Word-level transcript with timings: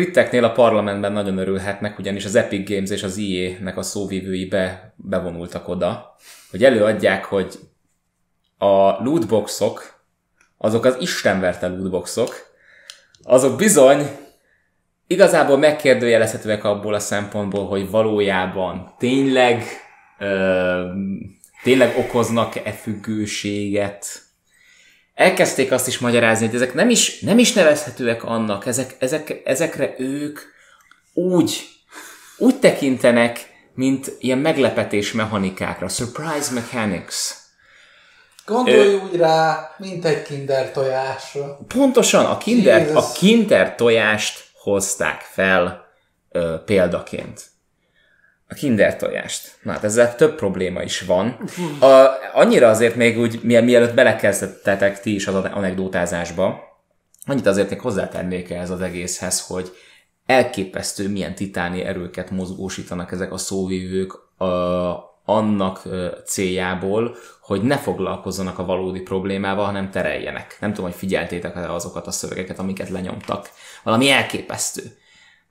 Briteknél 0.00 0.44
a 0.44 0.52
parlamentben 0.52 1.12
nagyon 1.12 1.38
örülhetnek, 1.38 1.98
ugyanis 1.98 2.24
az 2.24 2.34
Epic 2.34 2.70
Games 2.70 2.90
és 2.90 3.02
az 3.02 3.18
EA-nek 3.18 3.76
a 3.76 3.82
szóvívői 3.82 4.46
be, 4.46 4.94
bevonultak 4.96 5.68
oda, 5.68 6.16
hogy 6.50 6.64
előadják, 6.64 7.24
hogy 7.24 7.58
a 8.58 9.02
lootboxok, 9.02 10.04
azok 10.58 10.84
az 10.84 10.96
istenverte 11.00 11.68
lootboxok, 11.68 12.34
azok 13.22 13.56
bizony 13.56 14.10
igazából 15.06 15.58
megkérdőjelezhetőek 15.58 16.64
abból 16.64 16.94
a 16.94 16.98
szempontból, 16.98 17.66
hogy 17.66 17.90
valójában 17.90 18.94
tényleg 18.98 19.62
ö, 20.18 20.84
tényleg 21.62 21.96
okoznak-e 21.98 22.72
függőséget. 22.72 24.06
Elkezdték 25.20 25.72
azt 25.72 25.86
is 25.86 25.98
magyarázni, 25.98 26.46
hogy 26.46 26.54
ezek 26.54 26.74
nem 26.74 26.90
is, 26.90 27.20
nem 27.20 27.38
is 27.38 27.52
nevezhetőek 27.52 28.24
annak, 28.24 28.66
ezek, 28.66 28.96
ezek, 28.98 29.40
ezekre 29.44 29.94
ők 29.98 30.40
úgy, 31.12 31.68
úgy 32.38 32.58
tekintenek, 32.58 33.48
mint 33.74 34.12
ilyen 34.18 34.38
meglepetés 34.38 35.12
mechanikákra, 35.12 35.88
surprise 35.88 36.52
mechanics. 36.52 37.14
Gondolj 38.46 38.94
úgy 38.94 39.16
rá, 39.16 39.70
mint 39.78 40.04
egy 40.04 40.22
kinder 40.22 40.72
tojásra. 40.72 41.58
Pontosan, 41.68 42.24
a 42.24 42.38
kinder, 42.38 42.80
Jesus. 42.80 42.96
a 42.96 43.12
kinder 43.12 43.74
tojást 43.74 44.44
hozták 44.52 45.20
fel 45.20 45.86
ö, 46.30 46.54
példaként. 46.64 47.49
A 48.50 48.54
kinder 48.54 48.96
tojást. 48.96 49.58
Na 49.62 49.72
hát 49.72 49.84
ezzel 49.84 50.16
több 50.16 50.34
probléma 50.34 50.82
is 50.82 51.00
van. 51.00 51.38
A, 51.80 52.06
annyira 52.32 52.68
azért 52.68 52.94
még 52.94 53.18
úgy, 53.18 53.40
mie- 53.42 53.64
mielőtt 53.64 53.94
belekezdtetek 53.94 55.00
ti 55.00 55.14
is 55.14 55.26
az 55.26 55.34
anekdótázásba, 55.34 56.60
annyit 57.26 57.46
azért 57.46 57.70
még 57.70 57.80
hozzátennék 57.80 58.50
ehhez 58.50 58.70
az 58.70 58.80
egészhez, 58.80 59.46
hogy 59.46 59.72
elképesztő 60.26 61.08
milyen 61.08 61.34
titáni 61.34 61.82
erőket 61.82 62.30
mozgósítanak 62.30 63.12
ezek 63.12 63.32
a 63.32 63.36
szóvívők 63.36 64.12
a, 64.36 64.44
annak 65.24 65.82
céljából, 66.24 67.16
hogy 67.40 67.62
ne 67.62 67.78
foglalkozzanak 67.78 68.58
a 68.58 68.64
valódi 68.64 69.00
problémával, 69.00 69.64
hanem 69.64 69.90
tereljenek. 69.90 70.56
Nem 70.60 70.72
tudom, 70.72 70.90
hogy 70.90 70.98
figyeltétek 70.98 71.70
azokat 71.70 72.06
a 72.06 72.10
szövegeket, 72.10 72.58
amiket 72.58 72.88
lenyomtak. 72.88 73.50
Valami 73.82 74.10
elképesztő. 74.10 74.82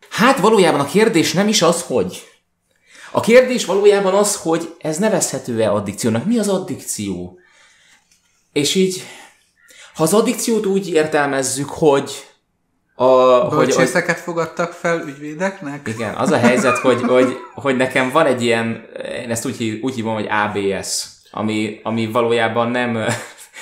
Hát 0.10 0.40
valójában 0.40 0.80
a 0.80 0.86
kérdés 0.86 1.34
nem 1.34 1.48
is 1.48 1.62
az, 1.62 1.84
hogy. 1.84 2.24
A 3.12 3.20
kérdés 3.20 3.66
valójában 3.66 4.14
az, 4.14 4.36
hogy 4.36 4.76
ez 4.82 4.98
nevezhető-e 4.98 5.72
addikciónak. 5.72 6.26
Mi 6.26 6.38
az 6.38 6.48
addikció? 6.48 7.40
És 8.54 8.76
így, 8.76 9.04
ha 9.94 10.04
az 10.04 10.14
addikciót 10.14 10.66
úgy 10.66 10.90
értelmezzük, 10.90 11.70
hogy 11.70 12.12
a, 12.96 13.06
hogy, 13.06 13.56
hogy 13.56 13.68
Bölcsészeket 13.68 14.20
fogadtak 14.20 14.74
fel 14.74 15.02
ügyvédeknek? 15.08 15.88
igen, 15.88 16.14
az 16.16 16.32
a 16.32 16.38
helyzet, 16.38 16.78
hogy, 16.78 17.02
hogy, 17.02 17.38
hogy 17.54 17.76
nekem 17.76 18.12
van 18.12 18.26
egy 18.26 18.44
ilyen, 18.44 18.86
én 19.24 19.30
ezt 19.30 19.46
úgy, 19.46 19.56
hív, 19.56 19.84
úgy 19.84 19.94
hívom, 19.94 20.14
hogy 20.14 20.28
ABS, 20.30 21.06
ami, 21.32 21.80
ami 21.84 22.12
valójában 22.12 22.72
nem, 22.72 23.06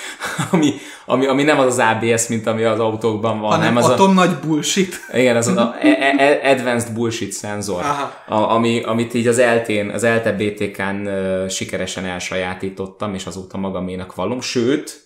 ami, 0.52 0.72
ami, 1.06 1.26
ami 1.26 1.42
nem 1.42 1.58
az 1.58 1.66
az 1.66 1.78
ABS, 1.78 2.26
mint 2.26 2.46
ami 2.46 2.62
az 2.64 2.80
autókban 2.80 3.40
van, 3.40 3.50
hanem 3.50 3.76
az 3.76 3.88
a, 3.88 3.92
atom 3.92 4.14
nagy 4.14 4.36
bullshit. 4.36 5.00
igen, 5.12 5.36
az 5.36 5.46
a 5.46 5.60
a- 5.60 5.74
a- 6.18 6.48
Advanced 6.50 6.92
Bullshit 6.92 7.32
szenzor, 7.32 7.82
a, 8.26 8.34
ami, 8.34 8.82
amit 8.82 9.14
így 9.14 9.26
az 9.26 9.38
eltén, 9.38 9.90
az 9.90 10.04
ELTE 10.04 10.32
BTK-n 10.32 11.06
ö, 11.06 11.48
sikeresen 11.48 12.04
elsajátítottam, 12.04 13.14
és 13.14 13.26
azóta 13.26 13.58
magaménak 13.58 14.14
vallom, 14.14 14.40
sőt, 14.40 15.00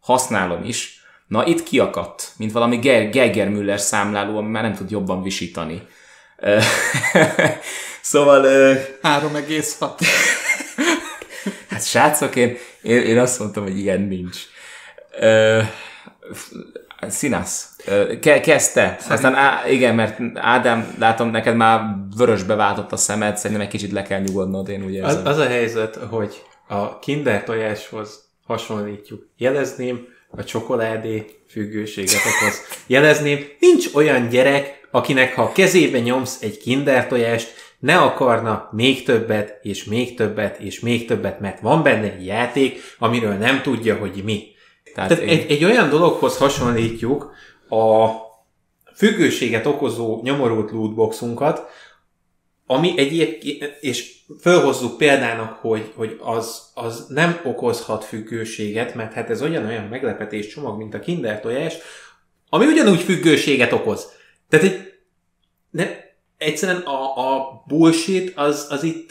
használom 0.00 0.64
is. 0.64 1.00
Na, 1.26 1.46
itt 1.46 1.62
kiakadt, 1.62 2.32
mint 2.36 2.52
valami 2.52 2.76
Ge- 2.76 3.10
Geiger-Müller 3.12 3.80
számláló, 3.80 4.36
ami 4.38 4.48
már 4.48 4.62
nem 4.62 4.74
tud 4.74 4.90
jobban 4.90 5.22
visítani. 5.22 5.82
Szóval, 8.00 8.44
ö, 8.44 8.72
3,6. 9.02 9.90
Hát 11.70 11.84
srácok, 11.84 12.36
én, 12.36 12.56
én, 12.82 13.00
én 13.00 13.18
azt 13.18 13.38
mondtam, 13.38 13.62
hogy 13.62 13.78
ilyen 13.78 14.00
nincs. 14.00 14.36
Ö, 15.20 15.60
Színász, 17.08 17.76
ke, 18.20 18.40
kezdte. 18.40 18.96
Aztán 19.08 19.34
á, 19.34 19.68
igen, 19.68 19.94
mert 19.94 20.18
Ádám, 20.34 20.94
látom, 20.98 21.30
neked 21.30 21.56
már 21.56 21.80
vörösbe 22.16 22.54
váltott 22.54 22.92
a 22.92 22.96
szemed, 22.96 23.36
szerintem 23.36 23.60
egy 23.66 23.72
kicsit 23.72 23.92
le 23.92 24.02
kell 24.02 24.20
nyugodnod, 24.20 24.68
én 24.68 24.84
úgy 24.84 24.98
Az, 24.98 25.14
érzem. 25.14 25.26
az 25.26 25.38
a 25.38 25.46
helyzet, 25.46 25.94
hogy 26.10 26.42
a 26.68 26.98
kinder 26.98 27.44
tojáshoz 27.44 28.28
hasonlítjuk. 28.46 29.26
Jelezném, 29.36 30.06
a 30.30 30.44
csokoládé 30.44 31.26
függőséget 31.48 32.14
okoz. 32.14 32.60
Jelezném, 32.86 33.46
nincs 33.58 33.86
olyan 33.94 34.28
gyerek, 34.28 34.88
akinek 34.90 35.34
ha 35.34 35.52
kezébe 35.52 35.98
nyomsz 35.98 36.42
egy 36.42 36.58
kinder 36.58 37.06
tojást, 37.06 37.71
ne 37.82 37.98
akarna 37.98 38.68
még 38.72 39.02
többet, 39.02 39.58
és 39.62 39.84
még 39.84 40.16
többet, 40.16 40.58
és 40.60 40.80
még 40.80 41.06
többet, 41.06 41.40
mert 41.40 41.60
van 41.60 41.82
benne 41.82 42.12
egy 42.12 42.26
játék, 42.26 42.80
amiről 42.98 43.32
nem 43.32 43.62
tudja, 43.62 43.96
hogy 43.96 44.20
mi. 44.24 44.46
Tehát 44.94 45.08
Tehát 45.10 45.24
egy, 45.24 45.50
egy 45.50 45.64
olyan 45.64 45.88
dologhoz 45.88 46.36
hasonlítjuk 46.36 47.34
a 47.68 48.08
függőséget 48.94 49.66
okozó 49.66 50.20
nyomorult 50.22 50.70
lootboxunkat, 50.70 51.62
ami 52.66 52.92
egyébként, 52.96 53.76
és 53.80 54.14
felhozzuk 54.40 54.96
példának, 54.96 55.52
hogy, 55.52 55.92
hogy 55.96 56.16
az, 56.20 56.70
az 56.74 57.06
nem 57.08 57.40
okozhat 57.44 58.04
függőséget, 58.04 58.94
mert 58.94 59.12
hát 59.12 59.30
ez 59.30 59.42
olyan-olyan 59.42 59.84
meglepetés 59.84 60.46
csomag, 60.46 60.78
mint 60.78 60.94
a 60.94 61.00
kinder 61.00 61.40
tojás, 61.40 61.74
ami 62.48 62.66
ugyanúgy 62.66 63.00
függőséget 63.00 63.72
okoz. 63.72 64.12
Tehát 64.48 64.66
egy, 64.66 64.92
ne, 65.70 65.86
egyszerűen 66.42 66.80
a, 66.80 67.16
a 67.16 67.62
bullshit 67.66 68.32
az, 68.36 68.66
az 68.70 68.82
itt 68.82 69.10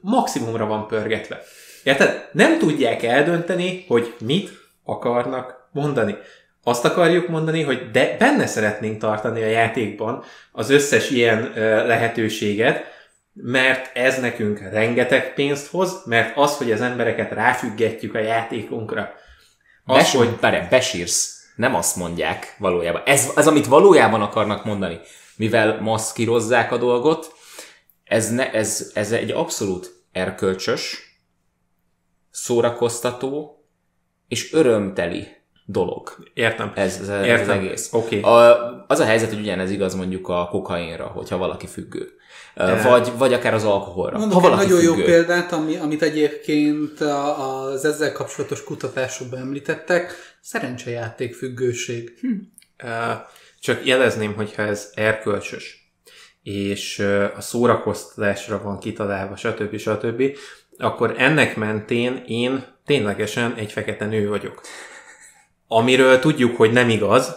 maximumra 0.00 0.66
van 0.66 0.86
pörgetve. 0.86 1.42
Érted? 1.82 2.28
Nem 2.32 2.58
tudják 2.58 3.02
eldönteni, 3.02 3.84
hogy 3.88 4.14
mit 4.20 4.50
akarnak 4.84 5.68
mondani. 5.72 6.16
Azt 6.64 6.84
akarjuk 6.84 7.28
mondani, 7.28 7.62
hogy 7.62 7.90
de 7.90 8.16
benne 8.18 8.46
szeretnénk 8.46 8.98
tartani 8.98 9.42
a 9.42 9.46
játékban 9.46 10.24
az 10.52 10.70
összes 10.70 11.10
ilyen 11.10 11.52
ö, 11.58 11.86
lehetőséget, 11.86 12.84
mert 13.32 13.96
ez 13.96 14.20
nekünk 14.20 14.60
rengeteg 14.70 15.34
pénzt 15.34 15.66
hoz, 15.66 16.02
mert 16.04 16.36
az, 16.36 16.56
hogy 16.56 16.72
az 16.72 16.80
embereket 16.80 17.32
ráfüggetjük 17.32 18.14
a 18.14 18.18
játékunkra, 18.18 19.12
az, 19.84 19.96
Bes, 19.96 20.14
hogy 20.14 20.36
bere, 20.40 20.66
besírsz. 20.70 21.40
Nem 21.56 21.74
azt 21.74 21.96
mondják 21.96 22.54
valójában. 22.58 23.02
Ez, 23.04 23.30
ez, 23.36 23.46
amit 23.46 23.66
valójában 23.66 24.22
akarnak 24.22 24.64
mondani. 24.64 25.00
Mivel 25.36 25.80
maszkírozzák 25.80 26.72
a 26.72 26.78
dolgot, 26.78 27.32
ez, 28.04 28.30
ne, 28.30 28.52
ez, 28.52 28.90
ez 28.94 29.12
egy 29.12 29.30
abszolút 29.30 29.92
erkölcsös, 30.12 31.10
szórakoztató 32.30 33.64
és 34.28 34.52
örömteli 34.52 35.26
dolog. 35.64 36.16
értem. 36.34 36.72
Ez, 36.74 36.98
ez, 37.00 37.08
ez 37.08 37.24
Értem. 37.26 37.42
az 37.42 37.48
egész. 37.48 37.92
Oké. 37.92 38.20
A, 38.20 38.84
az 38.88 38.98
a 39.00 39.04
helyzet, 39.04 39.28
hogy 39.28 39.38
ugyanez 39.40 39.70
igaz 39.70 39.94
mondjuk 39.94 40.28
a 40.28 40.48
kokainra, 40.50 41.06
hogyha 41.06 41.36
valaki 41.36 41.66
függő. 41.66 42.08
De- 42.54 42.82
Vagy, 42.82 43.12
vagy 43.16 43.32
akár 43.32 43.54
az 43.54 43.64
alkoholra. 43.64 44.18
Mondok 44.18 44.40
ha 44.40 44.44
egy 44.46 44.50
valaki 44.50 44.68
nagyon 44.68 44.82
jó 44.84 44.92
függő. 44.92 45.04
példát, 45.04 45.52
ami, 45.52 45.76
amit 45.76 46.02
egyébként 46.02 47.00
az 47.00 47.84
ezzel 47.84 48.12
kapcsolatos 48.12 48.64
kutatásokban 48.64 49.40
említettek, 49.40 50.12
szerencsejáték 50.40 51.34
függőség. 51.34 52.18
Hm. 52.20 52.28
Ö, 52.86 53.12
Csak 53.62 53.86
jelezném, 53.86 54.34
hogyha 54.34 54.62
ez 54.62 54.90
erkölcsös, 54.94 55.92
és 56.42 56.98
a 57.36 57.40
szórakoztatásra 57.40 58.62
van 58.62 58.78
kitalálva, 58.78 59.36
stb. 59.36 59.76
stb., 59.76 60.22
akkor 60.78 61.14
ennek 61.18 61.56
mentén 61.56 62.22
én 62.26 62.64
ténylegesen 62.86 63.54
egy 63.54 63.72
fekete 63.72 64.06
nő 64.06 64.28
vagyok. 64.28 64.60
Amiről 65.66 66.18
tudjuk, 66.18 66.56
hogy 66.56 66.72
nem 66.72 66.88
igaz, 66.88 67.36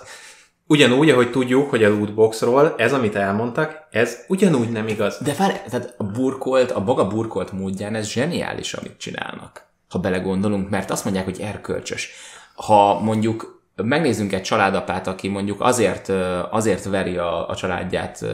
ugyanúgy, 0.67 1.09
ahogy 1.09 1.31
tudjuk, 1.31 1.69
hogy 1.69 1.83
a 1.83 1.89
lootboxról 1.89 2.75
ez, 2.77 2.93
amit 2.93 3.15
elmondtak, 3.15 3.87
ez 3.91 4.17
ugyanúgy 4.27 4.69
nem 4.69 4.87
igaz. 4.87 5.17
De 5.23 5.33
várj, 5.33 5.55
tehát 5.69 5.93
a 5.97 6.03
burkolt, 6.03 6.71
a 6.71 6.79
maga 6.79 7.07
burkolt 7.07 7.51
módján 7.51 7.95
ez 7.95 8.07
zseniális, 8.07 8.73
amit 8.73 8.97
csinálnak. 8.97 9.65
Ha 9.89 9.99
belegondolunk, 9.99 10.69
mert 10.69 10.91
azt 10.91 11.03
mondják, 11.03 11.25
hogy 11.25 11.41
erkölcsös. 11.41 12.11
Ha 12.55 12.99
mondjuk 12.99 13.55
megnézzünk 13.75 14.33
egy 14.33 14.41
családapát, 14.41 15.07
aki 15.07 15.27
mondjuk 15.27 15.61
azért, 15.61 16.09
azért 16.51 16.83
veri 16.83 17.17
a, 17.17 17.49
a 17.49 17.55
családját, 17.55 18.25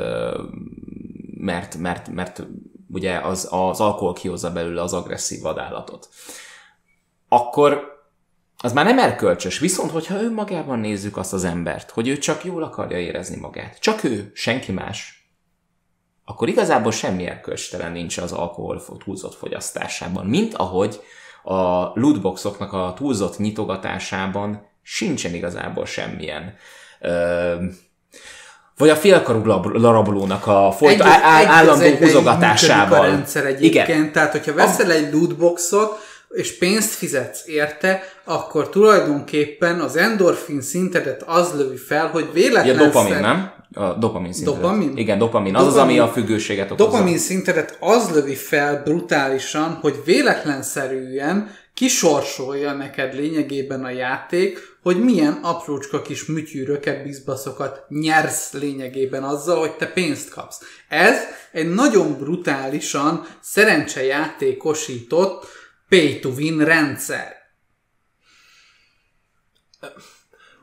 mert, 1.38 1.76
mert, 1.76 2.08
mert 2.08 2.48
ugye 2.90 3.20
az, 3.20 3.48
az 3.52 3.80
alkohol 3.80 4.14
kihozza 4.14 4.52
belőle 4.52 4.82
az 4.82 4.94
agresszív 4.94 5.42
vadállatot, 5.42 6.10
akkor 7.28 8.00
az 8.58 8.74
már 8.74 8.86
nem 8.86 9.00
erkölcsös. 9.00 9.60
Viszont, 9.60 9.92
hogyha 9.92 10.22
önmagában 10.22 10.80
nézzük 10.80 11.18
azt 11.18 11.34
az 11.34 11.44
embert, 11.44 11.92
hogy 11.92 12.08
ő 12.08 12.18
csak 12.18 12.44
jól 12.44 12.64
akarja 12.64 12.98
érezni 12.98 13.40
magát, 13.40 13.80
csak 13.80 14.04
ő, 14.04 14.32
senki 14.34 14.72
más, 14.72 15.22
akkor 16.26 16.48
igazából 16.48 16.92
semmi 16.92 17.26
erkölcstelen 17.26 17.92
nincs 17.92 18.18
az 18.18 18.32
alkohol 18.32 18.84
túlzott 19.04 19.36
fogyasztásában, 19.36 20.26
mint 20.26 20.54
ahogy 20.54 21.02
a 21.44 21.92
lootboxoknak 22.00 22.74
a 22.74 22.94
túlzott 22.96 23.38
nyitogatásában 23.38 24.70
sincsen 24.94 25.34
igazából 25.34 25.86
semmilyen 25.86 26.54
ö, 27.02 27.54
Vagy 28.78 28.90
a 28.90 28.96
félkarú 28.96 29.46
larabolónak 29.74 30.48
a 30.48 30.72
folyt, 30.78 30.94
Egy- 30.94 31.02
á- 31.08 31.22
á- 31.24 31.40
egy 31.42 31.46
az 31.48 31.52
állandó 31.54 31.98
húzogatásával. 31.98 33.00
a 33.00 33.04
rendszer 33.06 33.46
egyébként. 33.46 33.88
Igen. 33.88 34.12
Tehát, 34.12 34.32
hogyha 34.32 34.54
veszel 34.54 34.92
egy 34.92 35.14
lootboxot, 35.14 36.00
és 36.30 36.58
pénzt 36.58 36.94
fizetsz 36.94 37.48
érte, 37.48 38.04
akkor 38.24 38.70
tulajdonképpen 38.70 39.80
az 39.80 39.96
endorfin 39.96 40.62
szintedet 40.62 41.24
az 41.26 41.54
lövi 41.58 41.78
fel, 41.78 42.08
hogy 42.08 42.24
Ja, 42.26 42.32
véletlenül... 42.32 42.86
dopamin, 42.86 43.20
nem? 43.20 43.52
A 43.74 43.94
dopamin 43.94 44.34
szint. 44.34 44.46
Dopamin? 44.46 44.98
Igen, 44.98 45.18
dopamin. 45.18 45.56
Az 45.56 45.66
az, 45.68 45.74
Dopamin. 45.74 46.00
ami 46.00 46.10
a 46.10 46.12
függőséget 46.12 46.72
okozza. 46.72 46.90
Dopamin 46.92 47.18
szintedet 47.18 47.78
az 47.80 48.10
lövi 48.14 48.36
fel 48.36 48.82
brutálisan, 48.84 49.78
hogy 49.82 50.02
véletlenszerűen 50.06 51.50
kisorsolja 51.74 52.74
neked 52.74 53.14
lényegében 53.14 53.84
a 53.84 53.90
játék, 53.90 54.60
hogy 54.82 55.04
milyen 55.04 55.34
aprócska 55.34 56.02
kis 56.02 56.26
műtyűröket, 56.26 57.04
bizbaszokat 57.04 57.86
nyersz 57.90 58.54
lényegében 58.54 59.24
azzal, 59.24 59.60
hogy 59.60 59.76
te 59.76 59.88
pénzt 59.88 60.30
kapsz. 60.30 60.62
Ez 60.88 61.20
egy 61.52 61.70
nagyon 61.70 62.18
brutálisan 62.18 63.28
szerencsejátékosított 63.42 65.46
pay-to-win 65.90 66.66
rendszer. 66.66 67.36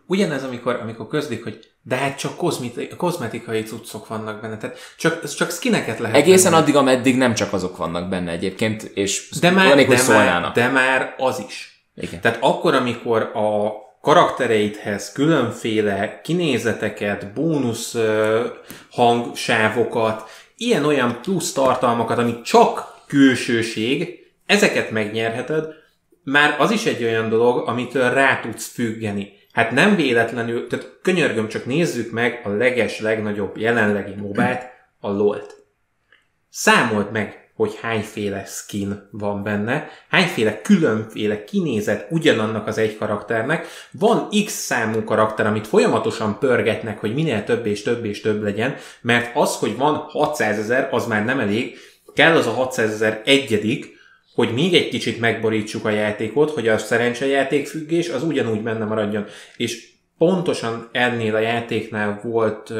Ugyanez, 0.06 0.42
amikor, 0.42 0.74
amikor 0.74 1.08
közlik, 1.08 1.42
hogy 1.42 1.67
de 1.88 1.96
hát 1.96 2.18
csak 2.18 2.36
kozmeti- 2.36 2.88
kozmetikai 2.96 3.62
cuccok 3.62 4.06
vannak 4.06 4.40
benne, 4.40 4.56
tehát 4.56 4.78
csak, 4.96 5.28
csak 5.34 5.50
skineket 5.50 5.98
lehet 5.98 6.16
Egészen 6.16 6.50
venni. 6.50 6.62
addig, 6.62 6.76
ameddig 6.76 7.16
nem 7.16 7.34
csak 7.34 7.52
azok 7.52 7.76
vannak 7.76 8.08
benne 8.08 8.30
egyébként, 8.30 8.82
és 8.82 9.28
de 9.40 9.50
már, 9.50 9.76
de, 9.76 9.86
már, 9.86 9.98
szólnának. 9.98 10.54
de 10.54 10.68
már 10.68 11.14
az 11.18 11.42
is. 11.46 11.82
Igen. 11.94 12.20
Tehát 12.20 12.38
akkor, 12.40 12.74
amikor 12.74 13.22
a 13.22 13.72
karaktereidhez 14.00 15.12
különféle 15.12 16.20
kinézeteket, 16.20 17.32
bónusz 17.32 17.96
hangsávokat, 18.90 20.30
ilyen-olyan 20.56 21.18
plusz 21.22 21.52
tartalmakat, 21.52 22.18
ami 22.18 22.40
csak 22.42 22.94
külsőség, 23.06 24.18
ezeket 24.46 24.90
megnyerheted, 24.90 25.66
már 26.24 26.56
az 26.58 26.70
is 26.70 26.84
egy 26.84 27.02
olyan 27.04 27.28
dolog, 27.28 27.68
amitől 27.68 28.10
rá 28.10 28.40
tudsz 28.40 28.66
függeni. 28.66 29.37
Hát 29.52 29.70
nem 29.70 29.96
véletlenül, 29.96 30.66
tehát 30.66 30.98
könyörgöm, 31.02 31.48
csak 31.48 31.64
nézzük 31.64 32.12
meg 32.12 32.40
a 32.44 32.48
leges, 32.48 33.00
legnagyobb 33.00 33.56
jelenlegi 33.56 34.14
mobát, 34.14 34.72
a 35.00 35.10
LOL-t. 35.10 35.56
Számold 36.50 37.12
meg, 37.12 37.50
hogy 37.54 37.78
hányféle 37.80 38.44
skin 38.44 39.08
van 39.10 39.42
benne, 39.42 39.88
hányféle 40.08 40.60
különféle 40.60 41.44
kinézet 41.44 42.06
ugyanannak 42.10 42.66
az 42.66 42.78
egy 42.78 42.96
karakternek, 42.96 43.66
van 43.90 44.28
x 44.44 44.52
számú 44.52 45.04
karakter, 45.04 45.46
amit 45.46 45.66
folyamatosan 45.66 46.38
pörgetnek, 46.38 46.98
hogy 46.98 47.14
minél 47.14 47.44
több 47.44 47.66
és 47.66 47.82
több 47.82 48.04
és 48.04 48.20
több 48.20 48.42
legyen, 48.42 48.76
mert 49.00 49.36
az, 49.36 49.56
hogy 49.56 49.76
van 49.76 49.94
600 49.94 50.58
ezer, 50.58 50.88
az 50.90 51.06
már 51.06 51.24
nem 51.24 51.40
elég, 51.40 51.76
kell 52.14 52.36
az 52.36 52.46
a 52.46 52.50
600 52.50 52.92
ezer 52.92 53.22
egyedik, 53.24 53.97
hogy 54.38 54.52
még 54.52 54.74
egy 54.74 54.88
kicsit 54.88 55.20
megborítsuk 55.20 55.84
a 55.84 55.90
játékot, 55.90 56.50
hogy 56.50 56.68
a 56.68 56.78
szerencsejáték 56.78 57.66
függés 57.66 58.08
az 58.08 58.22
ugyanúgy 58.22 58.62
benne 58.62 58.84
maradjon. 58.84 59.24
És 59.56 59.88
pontosan 60.18 60.88
ennél 60.92 61.34
a 61.34 61.38
játéknál 61.38 62.20
volt, 62.22 62.72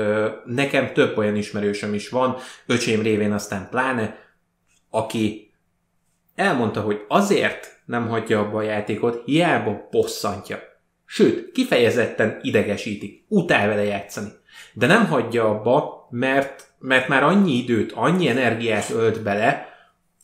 nekem 0.45 0.93
több 0.93 1.17
olyan 1.17 1.37
ismerősöm 1.37 1.95
is 1.95 2.09
van, 2.09 2.37
öcsém 2.67 3.03
révén 3.03 3.33
aztán 3.33 3.69
pláne, 3.71 4.19
aki 4.91 5.53
elmondta, 6.35 6.81
hogy 6.81 7.05
azért 7.09 7.81
nem 7.87 8.09
hagyja 8.09 8.41
abba 8.41 8.59
a 8.59 8.63
játékot, 8.63 9.23
hiába 9.25 9.89
bosszantja. 9.91 10.59
Sőt, 11.07 11.53
kifejezetten 11.53 12.39
idegesíti, 12.43 13.25
utál 13.29 13.69
vele 13.69 13.85
játszani. 13.85 14.31
De 14.73 14.87
nem 14.87 15.07
hagyja 15.07 15.45
abba, 15.45 16.09
mert, 16.11 16.65
mert 16.79 17.09
már 17.09 17.23
annyi 17.23 17.53
időt, 17.53 17.93
annyi 17.93 18.29
energiát 18.29 18.91
ölt 18.91 19.23
bele, 19.23 19.68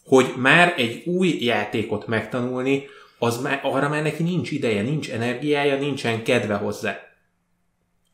hogy 0.05 0.33
már 0.37 0.75
egy 0.77 1.03
új 1.06 1.37
játékot 1.41 2.06
megtanulni, 2.06 2.85
az 3.19 3.41
már, 3.43 3.61
arra 3.62 3.89
már 3.89 4.03
neki 4.03 4.23
nincs 4.23 4.51
ideje, 4.51 4.83
nincs 4.83 5.11
energiája, 5.11 5.79
nincsen 5.79 6.23
kedve 6.23 6.55
hozzá. 6.55 7.01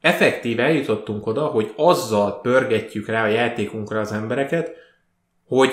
Effektív 0.01 0.61
eljutottunk 0.61 1.27
oda, 1.27 1.47
hogy 1.47 1.73
azzal 1.77 2.41
pörgetjük 2.41 3.07
rá 3.07 3.25
a 3.25 3.29
játékunkra 3.29 4.01
az 4.01 4.13
embereket, 4.13 4.71
hogy 5.47 5.71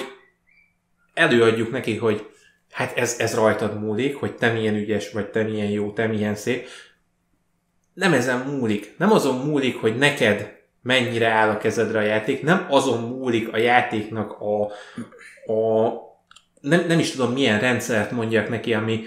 előadjuk 1.13 1.71
neki, 1.71 1.95
hogy 1.95 2.25
hát 2.71 2.97
ez, 2.97 3.15
ez 3.19 3.35
rajtad 3.35 3.79
múlik, 3.79 4.15
hogy 4.15 4.35
te 4.35 4.51
milyen 4.51 4.75
ügyes 4.75 5.11
vagy, 5.11 5.29
te 5.29 5.43
milyen 5.43 5.69
jó, 5.69 5.91
te 5.91 6.07
milyen 6.07 6.35
szép. 6.35 6.67
Nem 7.93 8.13
ezen 8.13 8.39
múlik. 8.39 8.95
Nem 8.97 9.11
azon 9.11 9.45
múlik, 9.45 9.75
hogy 9.75 9.97
neked 9.97 10.56
mennyire 10.87 11.27
áll 11.27 11.49
a 11.49 11.57
kezedre 11.57 11.99
a 11.99 12.01
játék, 12.01 12.43
nem 12.43 12.65
azon 12.69 13.01
múlik 13.01 13.53
a 13.53 13.57
játéknak 13.57 14.31
a, 14.31 14.61
a 15.53 15.91
nem, 16.61 16.85
nem 16.87 16.99
is 16.99 17.11
tudom 17.11 17.31
milyen 17.31 17.59
rendszert 17.59 18.11
mondjak 18.11 18.49
neki, 18.49 18.73
ami 18.73 19.03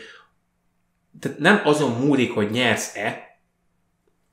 tehát 1.21 1.39
nem 1.39 1.61
azon 1.65 1.91
múlik, 1.91 2.33
hogy 2.33 2.51
nyersz-e, 2.51 3.39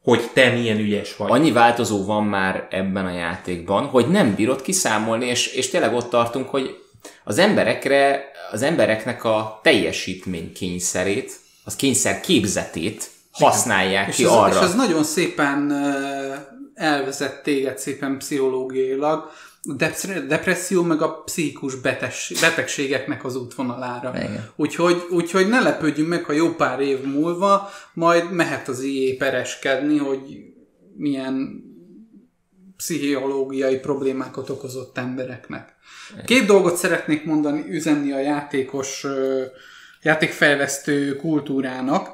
hogy 0.03 0.29
te 0.33 0.49
milyen 0.49 0.77
ügyes 0.77 1.15
vagy. 1.15 1.31
Annyi 1.31 1.51
változó 1.51 2.05
van 2.05 2.23
már 2.23 2.67
ebben 2.69 3.05
a 3.05 3.11
játékban, 3.11 3.85
hogy 3.85 4.07
nem 4.07 4.35
bírod 4.35 4.61
kiszámolni, 4.61 5.25
és, 5.25 5.53
és 5.53 5.69
tényleg 5.69 5.93
ott 5.93 6.09
tartunk, 6.09 6.49
hogy 6.49 6.77
az 7.23 7.37
emberekre, 7.37 8.23
az 8.51 8.61
embereknek 8.61 9.23
a 9.23 9.59
teljesítmény 9.63 10.53
kényszerét, 10.53 11.31
az 11.63 11.75
kényszer 11.75 12.21
képzetét 12.21 13.09
használják 13.31 14.07
És 14.07 14.15
ki 14.15 14.23
ez, 14.23 14.29
arra. 14.29 14.55
és 14.55 14.61
ez 14.61 14.75
nagyon 14.75 15.03
szépen 15.03 15.71
elvezet 16.77 17.43
téged 17.43 17.77
szépen 17.77 18.17
pszichológiailag, 18.17 19.31
a 19.63 19.73
dep- 19.73 20.27
depresszió 20.27 20.83
meg 20.83 21.01
a 21.01 21.21
pszichikus 21.21 21.75
betes- 21.75 22.39
betegségeknek 22.41 23.25
az 23.25 23.35
útvonalára. 23.35 24.13
Igen. 24.15 24.49
Úgyhogy, 24.55 25.05
úgyhogy 25.09 25.47
ne 25.47 25.59
lepődjünk 25.59 26.09
meg, 26.09 26.23
ha 26.23 26.33
jó 26.33 26.49
pár 26.49 26.79
év 26.79 27.01
múlva 27.03 27.69
majd 27.93 28.31
mehet 28.31 28.67
az 28.67 28.81
IE 28.81 29.17
pereskedni, 29.17 29.97
hogy 29.97 30.21
milyen 30.95 31.63
pszichológiai 32.77 33.79
problémákat 33.79 34.49
okozott 34.49 34.97
embereknek. 34.97 35.75
Két 36.25 36.45
dolgot 36.45 36.75
szeretnék 36.75 37.25
mondani, 37.25 37.65
üzenni 37.69 38.11
a 38.11 38.19
játékos, 38.19 39.05
játékfejlesztő 40.01 41.15
kultúrának. 41.15 42.09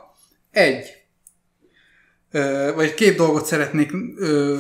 Egy, 0.52 1.03
vagy 2.76 2.94
két 2.94 3.16
dolgot 3.18 3.46
szeretnék 3.46 3.92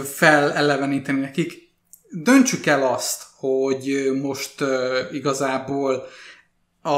feleleveníteni 0.03 1.19
nekik. 1.19 1.71
Döntsük 2.09 2.65
el 2.65 2.83
azt, 2.87 3.23
hogy 3.37 4.11
most 4.21 4.63
igazából 5.11 6.03
a, 6.81 6.89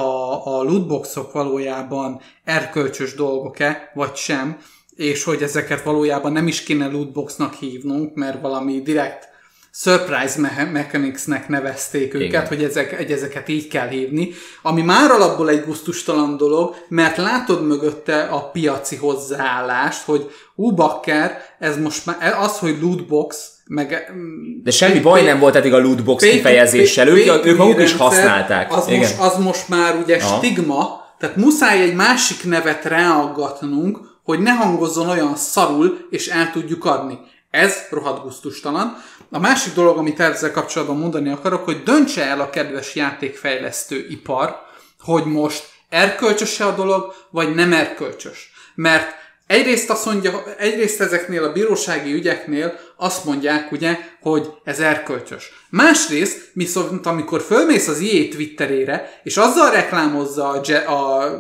a 0.58 0.64
lootboxok 0.64 1.32
valójában 1.32 2.22
erkölcsös 2.44 3.14
dolgok-e, 3.14 3.92
vagy 3.94 4.16
sem, 4.16 4.58
és 4.96 5.24
hogy 5.24 5.44
ezeket 5.44 5.84
valójában 5.84 6.32
nem 6.32 6.48
is 6.48 6.64
kéne 6.64 6.88
lootboxnak 6.88 7.54
hívnunk, 7.54 8.16
mert 8.16 8.42
valami 8.42 8.82
direkt 8.82 9.30
surprise 9.78 10.40
me- 10.42 10.72
mechanicsnek 10.72 11.48
nevezték 11.48 12.14
őket, 12.14 12.28
Igen. 12.28 12.48
hogy 12.48 12.64
ezek, 12.64 12.96
hogy 12.98 13.12
ezeket 13.12 13.50
így 13.50 13.68
kell 13.68 13.88
hívni, 13.88 14.32
ami 14.62 14.82
már 14.82 15.12
alapból 15.12 15.50
egy 15.50 15.66
gusztustalan 15.66 16.38
dolog, 16.38 16.76
mert 16.88 17.18
látod 17.18 17.68
mögötte 17.68 18.22
a 18.24 18.50
piaci 18.50 18.96
hozzáállást, 18.96 20.04
hogy 20.04 20.32
ú, 20.56 20.72
bakker, 20.72 21.38
ez 21.60 21.78
most 21.78 22.06
már, 22.06 22.36
az, 22.40 22.58
hogy 22.58 22.78
lootbox, 22.82 23.50
meg... 23.66 24.12
mm, 24.14 24.64
De 24.64 24.72
semmi 24.72 25.00
baj 25.00 25.24
nem 25.24 25.40
volt 25.40 25.56
eddig 25.56 25.74
a 25.74 25.80
lootbox 25.80 26.24
pay- 26.24 26.36
kifejezéssel, 26.36 27.06
pay- 27.08 27.28
ők, 27.28 27.46
ők 27.46 27.58
maguk 27.58 27.82
is 27.82 27.94
használták. 27.94 28.76
Az 28.76 28.88
Igen. 28.88 29.00
most, 29.00 29.20
az 29.20 29.38
most 29.38 29.70
már 29.70 29.96
ugye 30.04 30.18
Aha. 30.18 30.38
stigma, 30.38 31.04
tehát 31.20 31.36
muszáj 31.36 31.82
egy 31.82 31.96
másik 31.96 32.44
nevet 32.44 32.86
ráaggatnunk, 32.86 34.00
hogy 34.24 34.40
ne 34.40 34.52
hangozzon 34.52 35.10
olyan 35.10 35.36
szarul, 35.36 35.98
és 36.10 36.28
el 36.28 36.52
tudjuk 36.52 36.86
adni. 36.86 37.20
Ez 37.56 37.76
rohadt 37.90 38.24
gusztustalan. 38.24 38.98
A 39.30 39.40
másik 39.40 39.74
dolog, 39.74 39.98
amit 39.98 40.20
ezzel 40.20 40.52
kapcsolatban 40.52 40.98
mondani 40.98 41.30
akarok, 41.30 41.64
hogy 41.66 41.84
döntse 41.84 42.24
el 42.24 42.42
a 42.42 42.50
kedves 42.50 42.96
játékfejlesztő 42.96 44.06
ipar, 44.10 44.56
hogy 45.00 45.26
most 45.26 45.64
erkölcsös-e 45.90 46.66
a 46.66 46.76
dolog, 46.76 47.14
vagy 47.30 47.56
nem 47.56 47.74
erkölcsös. 47.74 48.52
Mert 48.76 49.08
egyrészt 49.48 49.90
azt 49.90 50.06
mondja, 50.06 50.44
egyrészt 50.58 51.02
ezeknél 51.02 51.44
a 51.44 51.52
bírósági 51.52 52.14
ügyeknél 52.14 52.80
azt 52.98 53.26
mondják, 53.26 53.72
ugye, 53.72 53.98
hogy 54.22 54.50
ez 54.64 54.80
erkölcsös. 54.80 55.52
Másrészt, 55.70 56.50
viszont 56.54 57.06
amikor 57.06 57.42
fölmész 57.42 57.88
az 57.88 58.00
IE 58.00 58.30
Twitterére, 58.30 59.20
és 59.24 59.38
azzal 59.38 59.72
reklámozza 59.72 60.50
a, 60.50 60.62
Je- 60.64 60.88
a, 60.88 61.32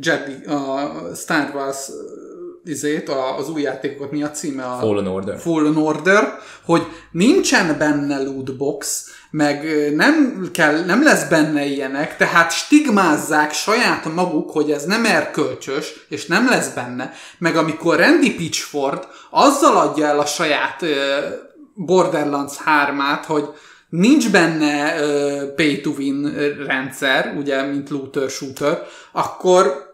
Jedi, 0.00 0.44
a 0.44 0.90
Star 1.16 1.50
Wars 1.54 1.88
izét, 2.64 3.08
az 3.38 3.48
új 3.48 3.60
játékokat, 3.60 4.10
mi 4.10 4.22
a 4.22 4.30
címe? 4.30 4.64
A 4.64 4.78
Fallen 4.80 5.06
Order. 5.06 5.38
Fallen 5.38 5.76
Order, 5.76 6.38
hogy 6.64 6.82
nincsen 7.10 7.78
benne 7.78 8.22
lootbox, 8.22 9.10
meg 9.30 9.68
nem, 9.94 10.48
kell, 10.52 10.84
nem 10.84 11.02
lesz 11.02 11.28
benne 11.28 11.64
ilyenek, 11.64 12.16
tehát 12.16 12.52
stigmázzák 12.52 13.52
saját 13.52 14.14
maguk, 14.14 14.50
hogy 14.50 14.70
ez 14.70 14.84
nem 14.84 15.04
erkölcsös, 15.04 16.06
és 16.08 16.26
nem 16.26 16.48
lesz 16.48 16.68
benne. 16.68 17.12
Meg 17.38 17.56
amikor 17.56 17.96
Randy 17.96 18.34
Pitchford 18.34 19.06
azzal 19.30 19.76
adja 19.76 20.06
el 20.06 20.18
a 20.18 20.26
saját 20.26 20.84
Borderlands 21.74 22.54
3-át, 22.66 23.24
hogy 23.26 23.44
nincs 23.88 24.30
benne 24.30 25.00
uh, 25.00 25.54
pay 25.54 25.80
to 25.80 25.90
win 25.90 26.34
rendszer, 26.66 27.34
ugye, 27.38 27.62
mint 27.62 27.90
looter 27.90 28.30
shooter, 28.30 28.82
akkor 29.12 29.93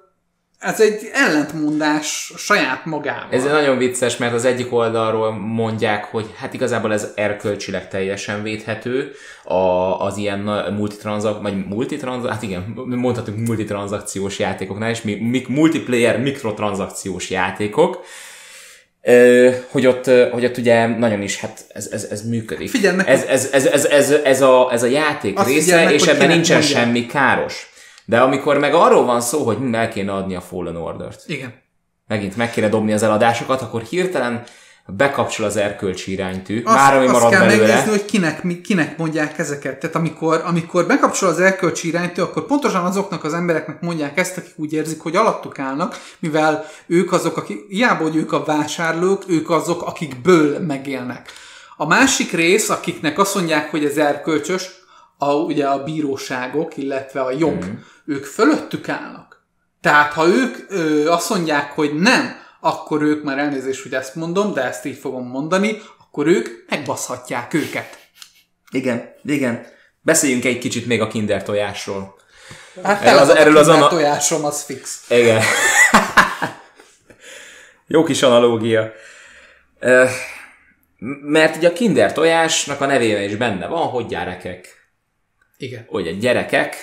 ez 0.61 0.81
egy 0.81 1.11
ellentmondás 1.13 2.33
saját 2.37 2.85
magával. 2.85 3.27
Ez 3.31 3.45
nagyon 3.45 3.79
vicces, 3.79 4.17
mert 4.17 4.33
az 4.33 4.45
egyik 4.45 4.73
oldalról 4.73 5.33
mondják, 5.33 6.05
hogy 6.05 6.31
hát 6.37 6.55
igazából 6.55 6.93
ez 6.93 7.09
erkölcsileg 7.15 7.89
teljesen 7.89 8.43
védhető, 8.43 9.13
a, 9.45 9.55
az 10.01 10.17
ilyen 10.17 10.39
multitranszak, 10.77 11.43
vagy 11.43 11.67
multitranszak, 11.67 12.31
hát 12.31 12.43
igen, 12.43 12.75
mondhatunk 12.87 13.47
multitranszakciós 13.47 14.39
játékoknál, 14.39 14.91
és 14.91 15.03
mi, 15.03 15.15
mi, 15.15 15.45
multiplayer 15.49 16.21
mikrotranszakciós 16.21 17.31
játékok, 17.31 18.05
hogy 19.71 19.87
ott, 19.87 20.11
hogy 20.31 20.45
ott 20.45 20.57
ugye 20.57 20.87
nagyon 20.87 21.23
is, 21.23 21.41
hát 21.41 21.65
ez, 21.69 21.89
ez, 21.93 22.05
ez 22.11 22.29
működik. 22.29 22.71
Figyelj 22.71 22.97
meg, 22.97 23.09
ez, 23.09 23.23
ez, 23.23 23.49
ez, 23.53 23.67
ez, 23.67 23.85
ez, 23.85 24.11
ez, 24.11 24.43
a, 24.43 24.69
ez 24.73 24.83
a 24.83 24.87
játék 24.87 25.45
része, 25.45 25.93
és 25.93 26.07
ebben 26.07 26.29
nincsen 26.29 26.59
mondják. 26.59 26.83
semmi 26.83 27.07
káros. 27.07 27.70
De 28.11 28.21
amikor 28.21 28.59
meg 28.59 28.75
arról 28.75 29.05
van 29.05 29.21
szó, 29.21 29.43
hogy 29.45 29.57
hm, 29.57 29.75
el 29.75 29.89
kéne 29.89 30.13
adni 30.13 30.35
a 30.35 30.41
Fallen 30.41 30.77
Order-t, 30.77 31.23
Igen. 31.27 31.55
megint 32.07 32.37
meg 32.37 32.51
kéne 32.51 32.69
dobni 32.69 32.93
az 32.93 33.03
eladásokat, 33.03 33.63
akkor 33.63 33.83
hirtelen 33.83 34.43
bekapcsol 34.87 35.47
az 35.47 35.57
erkölcsi 35.57 36.13
iránytű, 36.13 36.63
Azt, 36.65 36.75
már 36.77 36.97
ami 36.97 37.05
azt 37.05 37.13
marad 37.13 37.31
kell 37.31 37.47
belőle. 37.47 37.67
megnézni, 37.67 37.91
hogy 37.91 38.05
kinek, 38.05 38.43
mi- 38.43 38.61
kinek 38.61 38.99
mondják 38.99 39.39
ezeket. 39.39 39.79
Tehát 39.81 39.97
amikor, 39.97 40.43
amikor 40.47 40.87
bekapcsol 40.87 41.29
az 41.29 41.41
erkölcsi 41.41 41.89
iránytű, 41.89 42.23
akkor 42.23 42.47
pontosan 42.47 42.85
azoknak 42.85 43.25
az 43.25 43.35
embereknek 43.35 43.81
mondják 43.81 44.19
ezt, 44.19 44.37
akik 44.37 44.53
úgy 44.57 44.73
érzik, 44.73 45.01
hogy 45.01 45.17
alattuk 45.17 45.59
állnak, 45.59 46.01
mivel 46.19 46.65
ők 46.87 47.13
azok, 47.13 47.37
akik, 47.37 47.65
hiába, 47.69 48.03
hogy 48.03 48.17
ők 48.17 48.33
a 48.33 48.45
vásárlók, 48.45 49.25
ők 49.27 49.51
azok, 49.51 49.83
akikből 49.83 50.59
megélnek. 50.59 51.31
A 51.77 51.87
másik 51.87 52.33
rész, 52.33 52.69
akiknek 52.71 53.19
azt 53.19 53.35
mondják, 53.35 53.71
hogy 53.71 53.85
ez 53.85 53.97
erkölcsös, 53.97 54.80
a, 55.23 55.35
ugye 55.35 55.67
a 55.67 55.83
bíróságok, 55.83 56.77
illetve 56.77 57.21
a 57.21 57.31
jog, 57.31 57.65
mm. 57.65 57.75
ők 58.07 58.25
fölöttük 58.25 58.89
állnak. 58.89 59.43
Tehát 59.81 60.13
ha 60.13 60.27
ők 60.27 60.57
ö, 60.69 61.09
azt 61.11 61.31
mondják, 61.31 61.73
hogy 61.73 61.95
nem, 61.95 62.37
akkor 62.61 63.03
ők 63.03 63.23
már 63.23 63.39
elnézést, 63.39 63.83
hogy 63.83 63.95
ezt 63.95 64.15
mondom, 64.15 64.53
de 64.53 64.63
ezt 64.63 64.85
így 64.85 64.99
fogom 64.99 65.27
mondani, 65.27 65.83
akkor 65.99 66.27
ők 66.27 66.49
megbaszhatják 66.71 67.55
őket. 67.55 67.99
Igen, 68.71 69.15
igen. 69.25 69.67
Beszéljünk 70.03 70.45
egy 70.45 70.59
kicsit 70.59 70.87
még 70.87 71.01
a 71.01 71.07
kinder 71.09 71.43
tojásról. 71.43 72.15
Hát 72.83 73.03
Erről 73.03 73.19
az- 73.19 73.29
erről 73.35 73.57
az 73.57 73.69
ana- 73.69 73.89
tojásom, 73.89 74.45
az 74.45 74.63
fix. 74.63 75.05
Igen. 75.11 75.43
Jó 77.87 78.03
kis 78.05 78.23
analógia. 78.23 78.93
Mert 81.23 81.57
ugye 81.57 81.69
a 81.69 81.73
kinder 81.73 82.13
tojásnak 82.13 82.81
a 82.81 82.87
nevében 82.87 83.23
is 83.23 83.37
benne 83.37 83.67
van, 83.67 83.87
hogy 83.87 84.07
gyerekek. 84.07 84.80
Igen. 85.61 85.87
Ugye 85.89 86.13
gyerekek, 86.13 86.75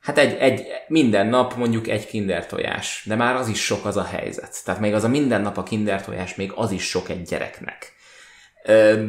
hát 0.00 0.18
egy, 0.18 0.36
egy, 0.38 0.66
minden 0.88 1.26
nap 1.26 1.54
mondjuk 1.54 1.88
egy 1.88 2.06
kinder 2.06 2.46
tojás, 2.46 3.02
de 3.06 3.14
már 3.14 3.36
az 3.36 3.48
is 3.48 3.64
sok 3.64 3.84
az 3.84 3.96
a 3.96 4.04
helyzet. 4.04 4.64
Tehát 4.64 4.80
még 4.80 4.94
az 4.94 5.04
a 5.04 5.08
minden 5.08 5.40
nap 5.40 5.56
a 5.56 5.62
kinder 5.62 6.04
tojás, 6.04 6.34
még 6.34 6.52
az 6.54 6.70
is 6.70 6.82
sok 6.88 7.08
egy 7.08 7.22
gyereknek. 7.22 7.92
Ö, 8.64 9.04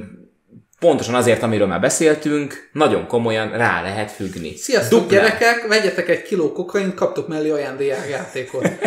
pontosan 0.80 1.16
azért, 1.16 1.44
amiről 1.44 1.68
már 1.68 1.80
beszéltünk, 1.80 2.70
nagyon 2.74 3.08
komolyan 3.08 3.52
rá 3.52 3.82
lehet 3.82 4.12
függni. 4.12 4.56
Sziasztok, 4.56 5.00
Duplán. 5.00 5.24
gyerekek! 5.24 5.68
Vegyetek 5.68 6.10
egy 6.10 6.22
kiló 6.22 6.52
kokain, 6.52 6.96
kaptok 6.96 7.28
mellé 7.28 7.50
ajándékjátékot. 7.50 8.70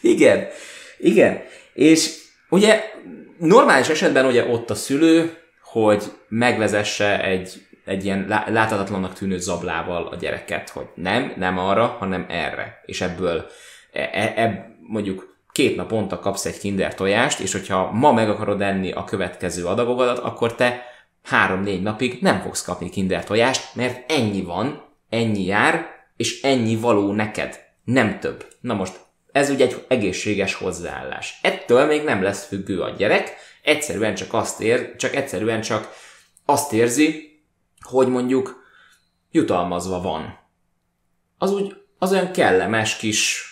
Igen, 0.00 0.48
igen. 0.98 1.42
És 1.74 2.14
ugye 2.48 2.80
normális 3.38 3.88
esetben 3.88 4.26
ugye 4.26 4.46
ott 4.46 4.70
a 4.70 4.74
szülő, 4.74 5.36
hogy 5.62 6.04
megvezesse 6.28 7.24
egy, 7.24 7.66
egy 7.84 8.04
ilyen 8.04 8.24
lá- 8.28 8.48
láthatatlannak 8.48 9.14
tűnő 9.14 9.38
zablával 9.38 10.06
a 10.06 10.16
gyereket, 10.16 10.68
hogy 10.68 10.86
nem, 10.94 11.32
nem 11.36 11.58
arra, 11.58 11.86
hanem 11.86 12.26
erre. 12.28 12.82
És 12.86 13.00
ebből 13.00 13.46
e, 13.92 14.10
e, 14.12 14.32
e, 14.36 14.76
mondjuk 14.80 15.36
két 15.52 15.76
naponta 15.76 16.18
kapsz 16.18 16.44
egy 16.44 16.58
kinder 16.58 16.94
tojást, 16.94 17.40
és 17.40 17.52
hogyha 17.52 17.90
ma 17.90 18.12
meg 18.12 18.30
akarod 18.30 18.60
enni 18.60 18.92
a 18.92 19.04
következő 19.04 19.66
adagodat, 19.66 20.18
akkor 20.18 20.54
te 20.54 20.84
három-négy 21.22 21.82
napig 21.82 22.18
nem 22.20 22.40
fogsz 22.40 22.64
kapni 22.64 22.90
kinder 22.90 23.24
tojást, 23.24 23.74
mert 23.74 24.10
ennyi 24.10 24.42
van, 24.42 24.84
ennyi 25.08 25.44
jár, 25.44 25.86
és 26.16 26.42
ennyi 26.42 26.76
való 26.76 27.12
neked. 27.12 27.60
Nem 27.84 28.18
több. 28.18 28.46
Na 28.60 28.74
most, 28.74 29.00
ez 29.32 29.50
ugye 29.50 29.64
egy 29.64 29.84
egészséges 29.88 30.54
hozzáállás. 30.54 31.38
Ettől 31.42 31.86
még 31.86 32.04
nem 32.04 32.22
lesz 32.22 32.46
függő 32.46 32.80
a 32.80 32.90
gyerek, 32.90 33.36
egyszerűen 33.62 34.14
csak 34.14 34.34
azt 34.34 34.60
ér, 34.60 34.96
csak 34.96 35.14
egyszerűen 35.14 35.60
csak 35.60 35.94
azt 36.44 36.72
érzi, 36.72 37.31
hogy 37.82 38.08
mondjuk 38.08 38.64
jutalmazva 39.30 40.00
van. 40.00 40.38
Az 41.38 41.52
úgy, 41.52 41.76
az 41.98 42.12
olyan 42.12 42.30
kellemes 42.30 42.96
kis, 42.96 43.46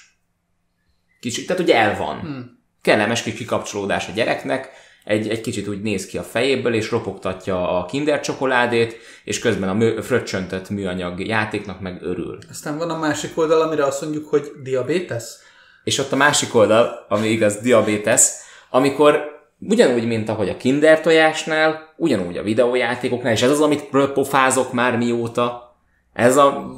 kis 1.20 1.44
tehát 1.44 1.62
ugye 1.62 1.76
el 1.76 1.96
van. 1.96 2.20
Hmm. 2.20 2.58
Kellemes 2.82 3.22
kis 3.22 3.34
kikapcsolódás 3.34 4.08
a 4.08 4.12
gyereknek, 4.12 4.70
egy, 5.04 5.28
egy 5.28 5.40
kicsit 5.40 5.68
úgy 5.68 5.82
néz 5.82 6.06
ki 6.06 6.18
a 6.18 6.22
fejéből, 6.22 6.74
és 6.74 6.90
ropogtatja 6.90 7.78
a 7.78 7.84
kinder 7.84 8.20
csokoládét, 8.20 8.96
és 9.24 9.38
közben 9.38 9.68
a 9.68 9.74
mű, 9.74 10.00
fröccsöntött 10.00 10.70
műanyag 10.70 11.26
játéknak 11.26 11.80
meg 11.80 12.02
örül. 12.02 12.38
Aztán 12.50 12.78
van 12.78 12.90
a 12.90 12.98
másik 12.98 13.38
oldal, 13.38 13.60
amire 13.60 13.84
azt 13.84 14.02
mondjuk, 14.02 14.28
hogy 14.28 14.52
diabétesz. 14.62 15.38
És 15.84 15.98
ott 15.98 16.12
a 16.12 16.16
másik 16.16 16.54
oldal, 16.54 17.06
ami 17.08 17.28
igaz, 17.28 17.56
diabétesz, 17.56 18.42
amikor 18.70 19.39
ugyanúgy, 19.60 20.06
mint 20.06 20.28
ahogy 20.28 20.48
a 20.48 20.56
kinder 20.56 21.00
tojásnál, 21.00 21.94
ugyanúgy 21.96 22.36
a 22.36 22.42
videójátékoknál, 22.42 23.32
és 23.32 23.42
ez 23.42 23.50
az, 23.50 23.60
amit 23.60 23.88
pofázok 24.14 24.72
már 24.72 24.96
mióta, 24.96 25.76
ez 26.12 26.36
a, 26.36 26.74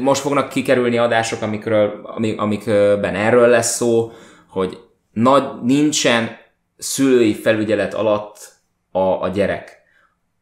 most 0.00 0.20
fognak 0.20 0.48
kikerülni 0.48 0.98
adások, 0.98 1.42
amikről, 1.42 2.00
amik, 2.04 2.40
amikben 2.40 3.14
erről 3.14 3.48
lesz 3.48 3.76
szó, 3.76 4.10
hogy 4.48 4.78
nagy, 5.12 5.44
nincsen 5.62 6.36
szülői 6.76 7.34
felügyelet 7.34 7.94
alatt 7.94 8.52
a, 8.90 8.98
a 8.98 9.28
gyerek, 9.28 9.82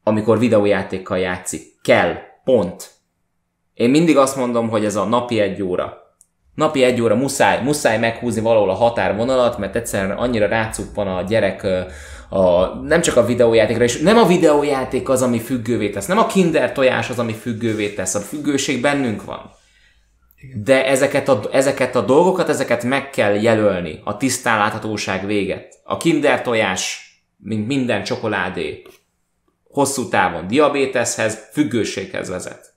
amikor 0.03 0.39
videójátékkal 0.39 1.19
játszik. 1.19 1.81
Kell. 1.83 2.15
Pont. 2.45 2.91
Én 3.75 3.91
mindig 3.91 4.17
azt 4.17 4.37
mondom, 4.37 4.69
hogy 4.69 4.85
ez 4.85 4.97
a 4.97 5.05
napi 5.05 5.41
egy 5.41 5.63
óra. 5.63 6.02
Napi 6.55 6.83
egy 6.83 7.01
óra 7.01 7.15
muszáj, 7.15 7.63
muszáj 7.63 7.99
meghúzni 7.99 8.41
valahol 8.41 8.71
a 8.71 8.75
határvonalat, 8.75 9.59
mert 9.59 9.77
egyszerűen 9.77 10.17
annyira 10.17 10.47
rácuppan 10.47 11.07
a 11.07 11.23
gyerek 11.23 11.67
a, 12.29 12.67
nem 12.83 13.01
csak 13.01 13.17
a 13.17 13.25
videójátékra, 13.25 13.85
és 13.85 13.99
nem 13.99 14.17
a 14.17 14.27
videójáték 14.27 15.09
az, 15.09 15.23
ami 15.23 15.39
függővé 15.39 15.91
tesz, 15.91 16.07
nem 16.07 16.19
a 16.19 16.27
kinder 16.27 16.73
tojás 16.73 17.11
az, 17.11 17.19
ami 17.19 17.33
függővé 17.33 17.95
tesz, 17.95 18.15
a 18.15 18.21
függőség 18.21 18.81
bennünk 18.81 19.25
van. 19.25 19.51
De 20.65 20.87
ezeket 20.87 21.29
a, 21.29 21.41
ezeket 21.53 21.97
a 21.97 22.01
dolgokat, 22.01 22.49
ezeket 22.49 22.85
meg 22.85 23.11
kell 23.11 23.35
jelölni 23.35 24.01
a 24.05 24.17
tisztán 24.17 24.59
láthatóság 24.59 25.27
véget. 25.27 25.81
A 25.85 25.97
kinder 25.97 26.43
tojás, 26.43 27.11
mint 27.37 27.67
minden 27.67 28.05
csokoládé, 28.05 28.83
hosszú 29.71 30.09
távon 30.09 30.47
diabéteshez, 30.47 31.49
függőséghez 31.53 32.29
vezet. 32.29 32.73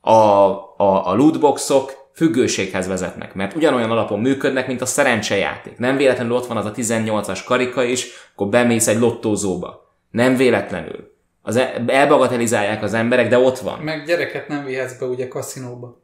A, 0.00 0.10
a, 0.10 1.06
a 1.06 1.14
lootboxok 1.14 2.05
függőséghez 2.16 2.86
vezetnek, 2.86 3.34
mert 3.34 3.56
ugyanolyan 3.56 3.90
alapon 3.90 4.20
működnek, 4.20 4.66
mint 4.66 4.80
a 4.80 4.86
szerencsejáték. 4.86 5.78
Nem 5.78 5.96
véletlenül 5.96 6.32
ott 6.32 6.46
van 6.46 6.56
az 6.56 6.64
a 6.64 6.72
18-as 6.72 7.40
karika 7.44 7.82
is, 7.82 8.06
akkor 8.32 8.48
bemész 8.48 8.86
egy 8.86 8.98
lottózóba. 8.98 9.96
Nem 10.10 10.36
véletlenül. 10.36 11.14
Az 11.42 11.56
e- 11.56 11.84
elbagatelizálják 11.86 12.82
az 12.82 12.94
emberek, 12.94 13.28
de 13.28 13.38
ott 13.38 13.58
van. 13.58 13.78
Meg 13.78 14.06
gyereket 14.06 14.48
nem 14.48 14.64
vihetsz 14.64 14.98
be 14.98 15.06
ugye 15.06 15.28
kaszinóba. 15.28 16.02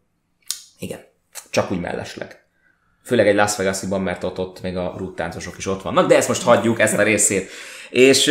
Igen. 0.78 1.00
Csak 1.50 1.70
úgy 1.70 1.80
mellesleg. 1.80 2.44
Főleg 3.04 3.28
egy 3.28 3.34
Las 3.34 3.56
vegas 3.56 3.80
mert 3.88 4.24
ott, 4.24 4.38
ott 4.38 4.62
még 4.62 4.76
a 4.76 4.94
rúttáncosok 4.96 5.58
is 5.58 5.66
ott 5.66 5.82
vannak, 5.82 6.08
de 6.08 6.16
ezt 6.16 6.28
most 6.28 6.42
hagyjuk, 6.42 6.80
ezt 6.80 6.98
a 6.98 7.02
részét. 7.02 7.50
És, 7.90 8.30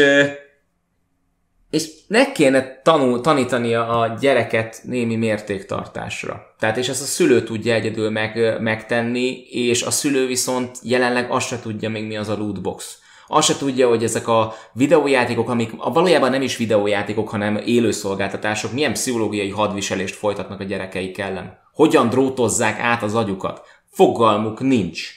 és 1.71 1.89
meg 2.07 2.31
kéne 2.31 2.81
tanul, 2.83 3.21
tanítani 3.21 3.73
a 3.73 4.17
gyereket 4.19 4.81
némi 4.83 5.15
mértéktartásra. 5.15 6.55
Tehát 6.59 6.77
és 6.77 6.89
ezt 6.89 7.01
a 7.01 7.05
szülő 7.05 7.43
tudja 7.43 7.73
egyedül 7.73 8.09
meg, 8.09 8.61
megtenni, 8.61 9.43
és 9.49 9.83
a 9.83 9.91
szülő 9.91 10.27
viszont 10.27 10.77
jelenleg 10.83 11.31
azt 11.31 11.47
se 11.47 11.59
tudja 11.59 11.89
még 11.89 12.05
mi 12.05 12.17
az 12.17 12.29
a 12.29 12.37
lootbox. 12.37 12.99
Azt 13.27 13.47
se 13.47 13.57
tudja, 13.57 13.87
hogy 13.87 14.03
ezek 14.03 14.27
a 14.27 14.53
videójátékok, 14.73 15.49
amik 15.49 15.71
a 15.77 15.91
valójában 15.91 16.29
nem 16.29 16.41
is 16.41 16.57
videójátékok, 16.57 17.29
hanem 17.29 17.61
élőszolgáltatások, 17.65 18.73
milyen 18.73 18.93
pszichológiai 18.93 19.49
hadviselést 19.49 20.15
folytatnak 20.15 20.59
a 20.59 20.63
gyerekeik 20.63 21.17
ellen. 21.17 21.59
Hogyan 21.73 22.09
drótozzák 22.09 22.79
át 22.79 23.03
az 23.03 23.15
agyukat. 23.15 23.61
Fogalmuk 23.91 24.59
nincs. 24.59 25.09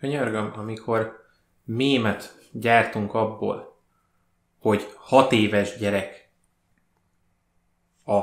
Könyörgöm, 0.00 0.52
amikor 0.56 1.12
mémet 1.64 2.38
gyártunk 2.52 3.14
abból, 3.14 3.67
hogy 4.60 4.88
hat 4.96 5.32
éves 5.32 5.78
gyerek. 5.78 6.30
A 8.04 8.22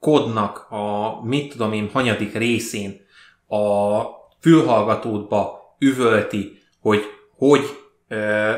kodnak 0.00 0.66
a 0.70 1.20
mit 1.22 1.52
tudom 1.52 1.72
én 1.72 1.90
hanyadik 1.92 2.34
részén 2.34 3.06
a 3.48 4.02
fülhallgatódba 4.40 5.62
üvölti, 5.78 6.62
hogy 6.80 7.02
hogy 7.36 7.64
ö, 8.08 8.52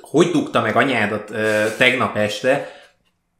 hogy 0.00 0.30
dugta 0.30 0.60
meg 0.60 0.76
anyádat 0.76 1.30
ö, 1.30 1.64
tegnap 1.78 2.16
este, 2.16 2.75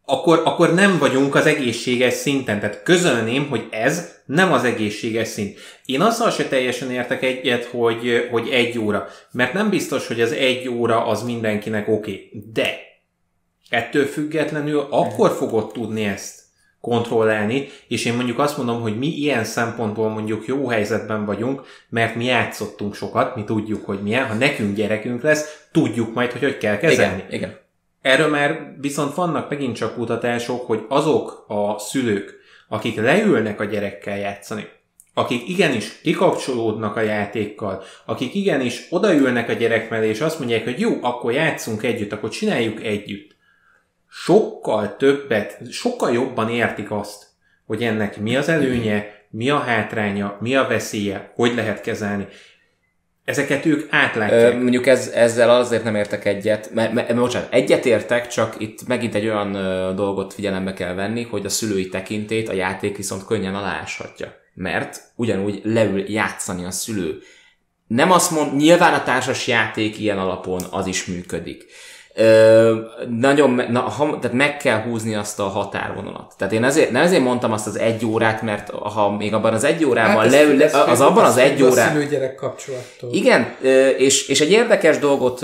akkor, 0.08 0.42
akkor 0.44 0.74
nem 0.74 0.98
vagyunk 0.98 1.34
az 1.34 1.46
egészséges 1.46 2.14
szinten. 2.14 2.60
Tehát 2.60 2.82
közölném, 2.82 3.48
hogy 3.48 3.66
ez 3.70 4.14
nem 4.26 4.52
az 4.52 4.64
egészséges 4.64 5.28
szint. 5.28 5.58
Én 5.84 6.00
azzal 6.00 6.30
se 6.30 6.44
teljesen 6.44 6.90
értek 6.90 7.22
egyet, 7.22 7.64
hogy, 7.64 8.28
hogy 8.30 8.48
egy 8.48 8.78
óra. 8.78 9.08
Mert 9.32 9.52
nem 9.52 9.70
biztos, 9.70 10.06
hogy 10.06 10.20
az 10.20 10.32
egy 10.32 10.68
óra 10.68 11.06
az 11.06 11.22
mindenkinek 11.22 11.88
oké. 11.88 12.12
Okay. 12.12 12.42
De 12.52 12.78
ettől 13.70 14.04
függetlenül 14.04 14.86
akkor 14.90 15.30
fogod 15.30 15.72
tudni 15.72 16.04
ezt 16.04 16.44
kontrollálni, 16.80 17.68
és 17.88 18.04
én 18.04 18.14
mondjuk 18.14 18.38
azt 18.38 18.56
mondom, 18.56 18.80
hogy 18.80 18.98
mi 18.98 19.06
ilyen 19.06 19.44
szempontból 19.44 20.08
mondjuk 20.08 20.46
jó 20.46 20.68
helyzetben 20.68 21.24
vagyunk, 21.24 21.62
mert 21.88 22.14
mi 22.14 22.24
játszottunk 22.24 22.94
sokat, 22.94 23.36
mi 23.36 23.44
tudjuk, 23.44 23.84
hogy 23.84 24.02
milyen, 24.02 24.26
ha 24.26 24.34
nekünk 24.34 24.76
gyerekünk 24.76 25.22
lesz, 25.22 25.66
tudjuk 25.72 26.14
majd, 26.14 26.32
hogy 26.32 26.42
hogy 26.42 26.58
kell 26.58 26.76
kezelni. 26.76 27.24
Igen, 27.28 27.32
igen. 27.32 27.65
Erről 28.06 28.28
már 28.28 28.74
viszont 28.80 29.14
vannak 29.14 29.50
megint 29.50 29.76
csak 29.76 29.94
kutatások, 29.94 30.66
hogy 30.66 30.84
azok 30.88 31.44
a 31.48 31.78
szülők, 31.78 32.34
akik 32.68 33.00
leülnek 33.00 33.60
a 33.60 33.64
gyerekkel 33.64 34.18
játszani, 34.18 34.68
akik 35.14 35.48
igenis 35.48 36.00
kikapcsolódnak 36.00 36.96
a 36.96 37.00
játékkal, 37.00 37.82
akik 38.04 38.34
igenis 38.34 38.86
odaülnek 38.90 39.48
a 39.48 39.52
gyerek 39.52 39.90
mellé, 39.90 40.08
és 40.08 40.20
azt 40.20 40.38
mondják, 40.38 40.64
hogy 40.64 40.80
jó, 40.80 40.98
akkor 41.00 41.32
játszunk 41.32 41.82
együtt, 41.82 42.12
akkor 42.12 42.30
csináljuk 42.30 42.84
együtt. 42.84 43.36
Sokkal 44.08 44.96
többet, 44.96 45.58
sokkal 45.70 46.12
jobban 46.12 46.50
értik 46.50 46.90
azt, 46.90 47.26
hogy 47.64 47.82
ennek 47.82 48.20
mi 48.20 48.36
az 48.36 48.48
előnye, 48.48 49.26
mi 49.30 49.50
a 49.50 49.58
hátránya, 49.58 50.36
mi 50.40 50.56
a 50.56 50.66
veszélye, 50.66 51.32
hogy 51.34 51.54
lehet 51.54 51.80
kezelni. 51.80 52.26
Ezeket 53.26 53.64
ők 53.64 53.92
átlátják. 53.92 54.52
Ö, 54.52 54.56
mondjuk 54.56 54.86
ez, 54.86 55.08
ezzel 55.08 55.50
azért 55.50 55.84
nem 55.84 55.94
értek 55.94 56.24
egyet, 56.24 56.70
mert, 56.74 56.92
mert 56.92 57.14
bocsánat, 57.14 57.52
egyet 57.52 57.86
értek, 57.86 58.26
csak 58.26 58.54
itt 58.58 58.86
megint 58.86 59.14
egy 59.14 59.26
olyan 59.26 59.54
ö, 59.54 59.94
dolgot 59.94 60.34
figyelembe 60.34 60.72
kell 60.72 60.94
venni, 60.94 61.22
hogy 61.22 61.44
a 61.44 61.48
szülői 61.48 61.88
tekintét 61.88 62.48
a 62.48 62.52
játék 62.52 62.96
viszont 62.96 63.24
könnyen 63.24 63.54
aláshatja. 63.54 64.34
Mert 64.54 65.00
ugyanúgy 65.16 65.60
leül 65.64 66.10
játszani 66.10 66.64
a 66.64 66.70
szülő. 66.70 67.18
Nem 67.86 68.10
azt 68.10 68.30
mond, 68.30 68.56
nyilván 68.56 68.94
a 68.94 69.02
társas 69.02 69.46
játék 69.46 69.98
ilyen 69.98 70.18
alapon 70.18 70.60
az 70.70 70.86
is 70.86 71.04
működik. 71.04 71.64
Ö, 72.18 72.74
nagyon, 73.20 73.62
na, 73.70 73.80
ha, 73.80 74.18
tehát 74.18 74.36
meg 74.36 74.56
kell 74.56 74.82
húzni 74.82 75.14
azt 75.14 75.40
a 75.40 75.42
határvonalat. 75.42 76.34
Tehát 76.38 76.52
én 76.52 76.64
ezért, 76.64 76.90
nem 76.90 77.02
ezért 77.02 77.22
mondtam 77.22 77.52
azt 77.52 77.66
az 77.66 77.78
egy 77.78 78.04
órát, 78.04 78.42
mert 78.42 78.70
ha 78.70 79.10
még 79.10 79.34
abban 79.34 79.52
az 79.52 79.64
egy 79.64 79.84
órában 79.84 80.22
hát 80.22 80.30
leül, 80.30 80.56
le, 80.56 80.82
az 80.82 81.00
abban 81.00 81.24
az 81.24 81.36
egy 81.36 81.62
órában... 81.62 81.86
A 81.86 81.92
szülő-gyerek 81.92 82.34
kapcsolattól. 82.34 83.12
Igen, 83.12 83.54
és, 83.98 84.28
és 84.28 84.40
egy 84.40 84.50
érdekes 84.50 84.98
dolgot 84.98 85.40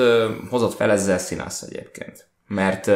hozott 0.51 0.75
fel 0.75 0.91
ezzel 0.91 1.19
Színász 1.19 1.63
egyébként. 1.63 2.27
Mert, 2.47 2.87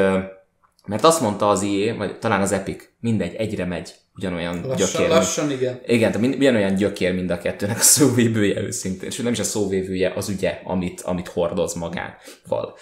mert 0.86 1.04
azt 1.04 1.20
mondta 1.20 1.48
az 1.48 1.62
IE, 1.62 1.94
vagy 1.94 2.18
talán 2.18 2.40
az 2.40 2.52
Epic, 2.52 2.84
mindegy, 3.00 3.34
egyre 3.34 3.64
megy 3.64 3.94
ugyanolyan 4.14 4.64
Lassan, 4.66 5.00
gyökér. 5.00 5.08
lassan 5.08 5.50
igen. 5.50 5.80
Igen, 5.86 6.20
mind, 6.20 6.34
ugyanolyan 6.34 6.74
gyökér 6.74 7.14
mind 7.14 7.30
a 7.30 7.38
kettőnek 7.38 7.78
a 7.78 7.82
szóvévője 7.82 8.60
őszintén. 8.60 9.08
És 9.08 9.16
nem 9.16 9.32
is 9.32 9.38
a 9.38 9.44
szóvévője, 9.44 10.12
az 10.16 10.28
ügye, 10.28 10.60
amit, 10.64 11.00
amit 11.00 11.28
hordoz 11.28 11.74
magával. 11.74 12.74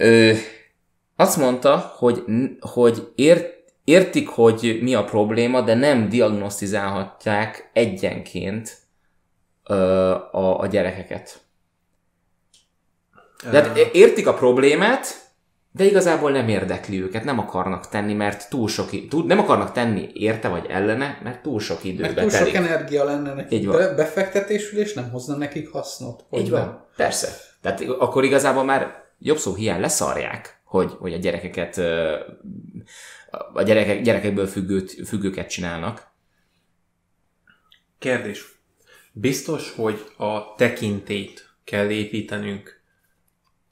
Ö, 0.00 0.32
azt 1.16 1.36
mondta, 1.36 1.76
hogy, 1.96 2.24
hogy 2.60 3.12
ért, 3.14 3.54
értik, 3.84 4.28
hogy 4.28 4.78
mi 4.82 4.94
a 4.94 5.04
probléma, 5.04 5.60
de 5.60 5.74
nem 5.74 6.08
diagnosztizálhatják 6.08 7.70
egyenként 7.72 8.76
ö, 9.68 9.74
a, 10.32 10.60
a 10.60 10.66
gyerekeket. 10.66 11.40
Tehát 13.50 13.78
értik 13.92 14.26
a 14.26 14.34
problémát, 14.34 15.06
de 15.72 15.84
igazából 15.84 16.30
nem 16.30 16.48
érdekli 16.48 17.02
őket, 17.02 17.24
nem 17.24 17.38
akarnak 17.38 17.88
tenni, 17.88 18.12
mert 18.14 18.48
túl 18.48 18.68
sok, 18.68 19.08
túl, 19.08 19.24
nem 19.26 19.38
akarnak 19.38 19.72
tenni 19.72 20.10
érte 20.14 20.48
vagy 20.48 20.66
ellene, 20.68 21.18
mert 21.22 21.42
túl 21.42 21.60
sok 21.60 21.84
időbe 21.84 22.02
Mert 22.02 22.20
túl 22.20 22.30
sok 22.30 22.38
telik. 22.38 22.54
energia 22.54 23.04
lenne 23.04 23.34
nekik 23.34 23.58
Így 23.58 23.66
van. 23.66 23.76
be- 23.76 23.94
befektetésül, 23.94 24.78
és 24.78 24.92
nem 24.94 25.10
hozna 25.10 25.36
nekik 25.36 25.70
hasznot. 25.70 26.24
Így 26.30 26.50
van, 26.50 26.86
persze. 26.96 27.28
Tehát 27.62 27.80
akkor 27.98 28.24
igazából 28.24 28.64
már 28.64 28.99
jobb 29.20 29.38
szó 29.38 29.54
hiány 29.54 29.80
leszarják, 29.80 30.60
hogy, 30.64 30.92
hogy 30.98 31.12
a 31.12 31.18
gyerekeket, 31.18 31.78
a 33.52 33.62
gyerekek, 33.62 34.02
gyerekekből 34.02 34.46
függőt, 34.46 35.08
függőket 35.08 35.50
csinálnak. 35.50 36.08
Kérdés. 37.98 38.44
Biztos, 39.12 39.72
hogy 39.72 40.04
a 40.16 40.54
tekintét 40.54 41.54
kell 41.64 41.90
építenünk 41.90 42.80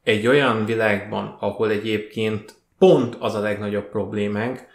egy 0.03 0.27
olyan 0.27 0.65
világban, 0.65 1.37
ahol 1.41 1.71
egyébként 1.71 2.55
pont 2.79 3.15
az 3.15 3.35
a 3.35 3.41
legnagyobb 3.41 3.89
problémánk, 3.89 4.67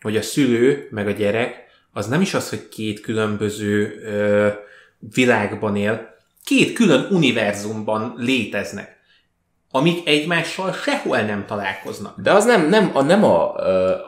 hogy 0.00 0.16
a 0.16 0.22
szülő 0.22 0.88
meg 0.90 1.06
a 1.06 1.10
gyerek 1.10 1.64
az 1.92 2.06
nem 2.06 2.20
is 2.20 2.34
az, 2.34 2.48
hogy 2.48 2.68
két 2.68 3.00
különböző 3.00 4.00
ö, 4.02 4.48
világban 4.98 5.76
él, 5.76 6.16
két 6.44 6.72
külön 6.72 7.06
univerzumban 7.10 8.14
léteznek, 8.16 8.95
amik 9.76 10.08
egymással 10.08 10.72
sehol 10.72 11.20
nem 11.20 11.44
találkoznak. 11.46 12.20
De 12.20 12.32
az 12.32 12.44
nem, 12.44 12.68
nem, 12.68 12.90
a, 12.92 13.02
nem 13.02 13.24
a, 13.24 13.54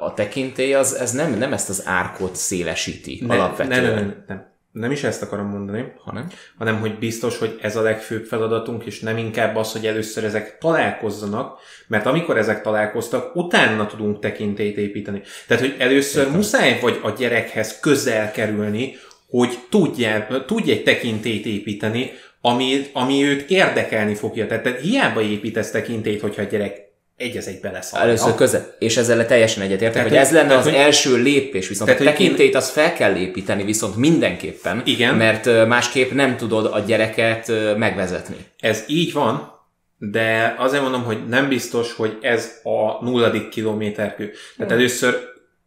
a 0.06 0.14
tekintély, 0.14 0.74
az, 0.74 0.94
ez 0.94 1.12
nem, 1.12 1.38
nem 1.38 1.52
ezt 1.52 1.68
az 1.68 1.82
árkot 1.86 2.36
szélesíti 2.36 3.22
Ne, 3.26 3.34
alapvetően. 3.34 3.82
ne, 3.82 3.90
ne, 3.90 4.00
ne, 4.00 4.14
nem. 4.26 4.46
Nem 4.72 4.90
is 4.90 5.04
ezt 5.04 5.22
akarom 5.22 5.46
mondani, 5.46 5.92
Hanem? 6.04 6.26
hanem 6.58 6.80
hogy 6.80 6.98
biztos, 6.98 7.38
hogy 7.38 7.58
ez 7.62 7.76
a 7.76 7.82
legfőbb 7.82 8.24
feladatunk, 8.24 8.84
és 8.84 9.00
nem 9.00 9.16
inkább 9.16 9.56
az, 9.56 9.72
hogy 9.72 9.86
először 9.86 10.24
ezek 10.24 10.58
találkozzanak, 10.58 11.58
mert 11.86 12.06
amikor 12.06 12.38
ezek 12.38 12.62
találkoztak, 12.62 13.36
utána 13.36 13.86
tudunk 13.86 14.18
tekintélyt 14.18 14.76
építeni. 14.76 15.22
Tehát, 15.46 15.62
hogy 15.62 15.74
először 15.78 16.22
Értem. 16.22 16.36
muszáj 16.36 16.78
vagy 16.80 17.00
a 17.02 17.10
gyerekhez 17.10 17.80
közel 17.80 18.30
kerülni, 18.30 18.96
hogy 19.30 19.58
tudja, 19.70 20.26
tudj 20.46 20.70
egy 20.70 20.82
tekintélyt 20.82 21.46
építeni, 21.46 22.10
ami, 22.40 22.86
ami 22.92 23.24
őt 23.24 23.50
érdekelni 23.50 24.14
fogja. 24.14 24.46
Tehát, 24.46 24.62
tehát 24.62 24.80
hiába 24.80 25.22
építesz 25.22 25.70
tekintélyt, 25.70 26.20
hogyha 26.20 26.42
a 26.42 26.44
gyerek 26.44 26.86
egy 27.16 27.36
az 27.36 27.46
egy 27.48 27.60
beleszalja. 27.60 28.06
Először 28.06 28.34
közel. 28.34 28.74
És 28.78 28.96
ezzel 28.96 29.26
teljesen 29.26 29.62
egyetértek, 29.62 30.02
hogy 30.02 30.16
ez 30.16 30.32
lenne 30.32 30.48
tehát, 30.48 30.64
az 30.64 30.70
hogy- 30.70 30.80
első 30.80 31.16
lépés, 31.16 31.68
viszont 31.68 31.90
Tehát, 31.90 32.06
a 32.06 32.10
tekintélyt 32.10 32.54
azt 32.54 32.70
fel 32.70 32.92
kell 32.92 33.16
építeni, 33.16 33.64
viszont 33.64 33.96
mindenképpen, 33.96 34.82
Igen. 34.84 35.14
mert 35.14 35.66
másképp 35.66 36.10
nem 36.10 36.36
tudod 36.36 36.64
a 36.64 36.78
gyereket 36.78 37.52
megvezetni. 37.76 38.36
Ez 38.60 38.84
így 38.86 39.12
van, 39.12 39.52
de 39.98 40.54
azért 40.58 40.82
mondom, 40.82 41.02
hogy 41.02 41.26
nem 41.28 41.48
biztos, 41.48 41.92
hogy 41.92 42.18
ez 42.20 42.60
a 42.62 43.04
nulladik 43.04 43.48
kilométerkő. 43.48 44.32
Tehát 44.56 44.72
először 44.72 45.18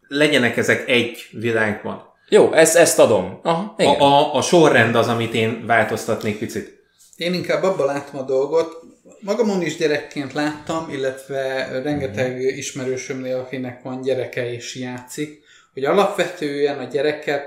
legyenek 0.07 0.57
ezek 0.57 0.89
egy 0.89 1.27
világban. 1.31 2.10
Jó, 2.33 2.53
ezt, 2.53 2.75
ezt 2.75 2.99
adom. 2.99 3.39
Aha, 3.43 3.75
igen. 3.77 3.93
A, 3.93 4.03
a, 4.03 4.35
a 4.35 4.41
sorrend 4.41 4.95
az, 4.95 5.07
amit 5.07 5.33
én 5.33 5.65
változtatnék 5.65 6.39
picit. 6.39 6.83
Én 7.15 7.33
inkább 7.33 7.63
abban 7.63 7.85
látom 7.85 8.19
a 8.19 8.23
dolgot, 8.23 8.83
magamon 9.19 9.61
is 9.61 9.77
gyerekként 9.77 10.33
láttam, 10.33 10.89
illetve 10.91 11.67
rengeteg 11.83 12.41
ismerősömnél, 12.41 13.37
akinek 13.37 13.81
van 13.81 14.01
gyereke 14.01 14.53
és 14.53 14.75
játszik, 14.75 15.43
hogy 15.73 15.85
alapvetően 15.85 16.79
a 16.79 16.83
gyereket 16.83 17.43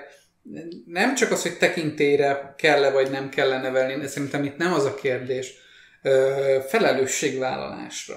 nem 0.86 1.14
csak 1.14 1.30
az, 1.30 1.42
hogy 1.42 1.58
tekintélyre 1.58 2.54
kell-e 2.58 2.90
vagy 2.90 3.10
nem 3.10 3.28
kell 3.28 3.52
-e 3.52 3.60
nevelni, 3.60 4.06
szerintem 4.06 4.44
itt 4.44 4.56
nem 4.56 4.72
az 4.72 4.84
a 4.84 4.94
kérdés, 4.94 5.52
felelősségvállalásra. 6.68 8.14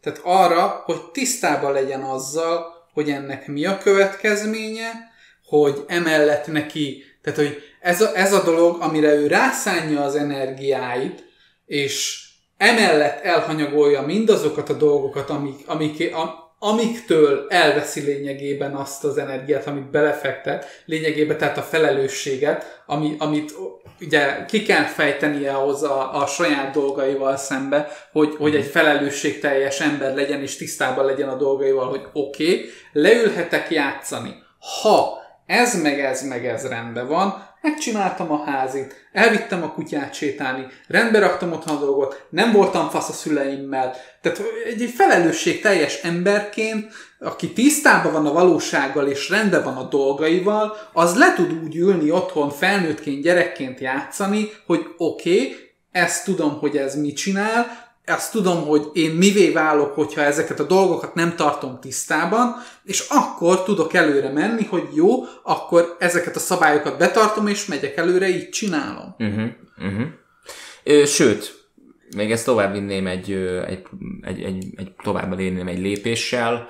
Tehát 0.00 0.20
arra, 0.22 0.82
hogy 0.84 1.00
tisztában 1.12 1.72
legyen 1.72 2.02
azzal, 2.02 2.66
hogy 2.92 3.10
ennek 3.10 3.46
mi 3.46 3.66
a 3.66 3.78
következménye, 3.78 5.09
hogy 5.50 5.84
emellett 5.86 6.46
neki, 6.46 7.04
tehát 7.22 7.38
hogy 7.38 7.62
ez 7.80 8.00
a, 8.00 8.16
ez 8.16 8.32
a 8.32 8.42
dolog, 8.42 8.80
amire 8.80 9.14
ő 9.14 9.26
rászánja 9.26 10.02
az 10.02 10.14
energiáit, 10.14 11.24
és 11.66 12.24
emellett 12.56 13.20
elhanyagolja 13.24 14.02
mindazokat 14.02 14.68
a 14.68 14.72
dolgokat, 14.74 15.30
amik, 15.30 15.62
amik, 15.66 16.14
a, 16.14 16.54
amiktől 16.58 17.46
elveszi 17.48 18.00
lényegében 18.00 18.74
azt 18.74 19.04
az 19.04 19.18
energiát, 19.18 19.66
amit 19.66 19.90
belefektet, 19.90 20.66
lényegében 20.84 21.38
tehát 21.38 21.58
a 21.58 21.62
felelősséget, 21.62 22.82
ami, 22.86 23.14
amit 23.18 23.54
ugye 24.00 24.44
ki 24.44 24.62
kell 24.62 24.84
fejtenie 24.84 25.52
ahhoz 25.52 25.82
a, 25.82 26.22
a 26.22 26.26
saját 26.26 26.74
dolgaival 26.74 27.36
szembe, 27.36 27.88
hogy, 28.12 28.34
hogy 28.38 28.54
egy 28.54 28.66
felelősségteljes 28.66 29.80
ember 29.80 30.14
legyen 30.14 30.40
és 30.40 30.56
tisztában 30.56 31.04
legyen 31.04 31.28
a 31.28 31.36
dolgaival, 31.36 31.88
hogy 31.88 32.02
oké, 32.12 32.44
okay, 32.44 32.70
leülhetek 32.92 33.70
játszani. 33.70 34.34
Ha 34.82 35.19
ez 35.50 35.82
meg 35.82 36.00
ez 36.00 36.22
meg 36.22 36.46
ez 36.46 36.66
rendben 36.66 37.06
van, 37.08 37.48
megcsináltam 37.60 38.32
a 38.32 38.44
házit, 38.44 39.08
elvittem 39.12 39.62
a 39.62 39.72
kutyát 39.72 40.14
sétálni, 40.14 40.66
rendbe 40.88 41.18
raktam 41.18 41.52
otthon 41.52 41.76
a 41.76 41.80
dolgot, 41.80 42.26
nem 42.30 42.52
voltam 42.52 42.88
fasz 42.88 43.08
a 43.08 43.12
szüleimmel. 43.12 43.94
Tehát 44.22 44.42
egy, 44.66 44.92
felelősség 44.96 45.60
teljes 45.60 46.02
emberként, 46.02 46.92
aki 47.18 47.52
tisztában 47.52 48.12
van 48.12 48.26
a 48.26 48.32
valósággal 48.32 49.06
és 49.06 49.30
rendben 49.30 49.64
van 49.64 49.76
a 49.76 49.88
dolgaival, 49.88 50.76
az 50.92 51.16
le 51.16 51.34
tud 51.34 51.52
úgy 51.64 51.76
ülni 51.76 52.10
otthon 52.10 52.50
felnőttként, 52.50 53.22
gyerekként 53.22 53.80
játszani, 53.80 54.48
hogy 54.66 54.86
oké, 54.96 55.34
okay, 55.34 55.56
ezt 55.90 56.24
tudom, 56.24 56.58
hogy 56.58 56.76
ez 56.76 57.00
mit 57.00 57.16
csinál, 57.16 57.89
azt 58.06 58.32
tudom, 58.32 58.66
hogy 58.66 58.82
én 58.92 59.10
mivé 59.10 59.50
válok, 59.50 59.94
hogyha 59.94 60.20
ezeket 60.20 60.60
a 60.60 60.66
dolgokat 60.66 61.14
nem 61.14 61.36
tartom 61.36 61.80
tisztában, 61.80 62.54
és 62.84 63.06
akkor 63.08 63.62
tudok 63.62 63.94
előre 63.94 64.28
menni, 64.28 64.64
hogy 64.64 64.88
jó, 64.94 65.24
akkor 65.42 65.96
ezeket 65.98 66.36
a 66.36 66.38
szabályokat 66.38 66.98
betartom, 66.98 67.46
és 67.46 67.66
megyek 67.66 67.96
előre, 67.96 68.28
így 68.28 68.48
csinálom. 68.48 69.14
Uh-huh, 69.18 69.48
uh-huh. 69.78 71.04
Sőt, 71.04 71.68
még 72.16 72.30
ezt 72.30 72.44
tovább 72.44 72.72
vinném 72.72 73.06
egy, 73.06 73.32
egy, 73.66 73.86
egy, 74.22 74.42
egy, 74.42 74.66
egy 74.76 74.92
tovább 75.02 75.38
lépném 75.38 75.68
egy 75.68 75.78
lépéssel. 75.78 76.68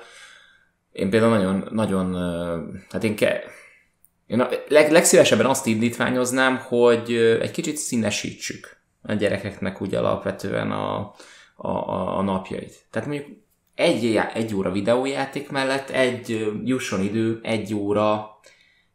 Én 0.91 1.09
például 1.09 1.37
nagyon, 1.37 1.67
nagyon 1.71 2.15
hát 2.89 3.03
én, 3.03 3.15
ke, 3.15 3.43
én 4.27 4.47
leg, 4.67 4.91
legszívesebben 4.91 5.45
azt 5.45 5.65
indítványoznám, 5.65 6.57
hogy 6.57 7.13
egy 7.41 7.51
kicsit 7.51 7.77
színesítsük 7.77 8.80
a 9.01 9.13
gyerekeknek 9.13 9.81
úgy 9.81 9.95
alapvetően 9.95 10.71
a, 10.71 11.13
a, 11.55 11.67
a, 11.67 12.17
a 12.17 12.21
napjait. 12.21 12.85
Tehát 12.89 13.07
mondjuk 13.07 13.29
egy, 13.75 14.19
egy 14.33 14.55
óra 14.55 14.71
videójáték 14.71 15.49
mellett 15.49 15.89
egy 15.89 16.51
jusson 16.63 17.01
idő, 17.01 17.39
egy 17.43 17.73
óra 17.73 18.39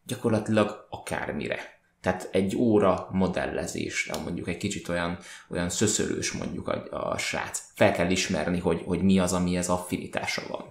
gyakorlatilag 0.03 0.87
akármire. 0.89 1.76
Tehát 2.07 2.29
egy 2.31 2.55
óra 2.55 3.07
modellezésre, 3.11 4.15
mondjuk 4.23 4.47
egy 4.47 4.57
kicsit 4.57 4.89
olyan, 4.89 5.17
olyan 5.51 5.69
szöszölős 5.69 6.31
mondjuk 6.31 6.67
a, 6.67 6.83
a 7.11 7.17
srác. 7.17 7.61
Fel 7.73 7.91
kell 7.91 8.09
ismerni, 8.09 8.59
hogy, 8.59 8.81
hogy 8.85 9.01
mi 9.01 9.19
az, 9.19 9.33
ami 9.33 9.57
ez 9.57 9.69
affinitása 9.69 10.41
van. 10.49 10.65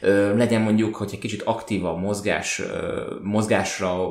Ö, 0.00 0.36
legyen 0.36 0.60
mondjuk, 0.60 0.96
hogy 0.96 1.10
egy 1.12 1.18
kicsit 1.18 1.42
aktívabb 1.42 1.98
mozgás, 1.98 2.58
ö, 2.58 3.02
mozgásra 3.22 4.10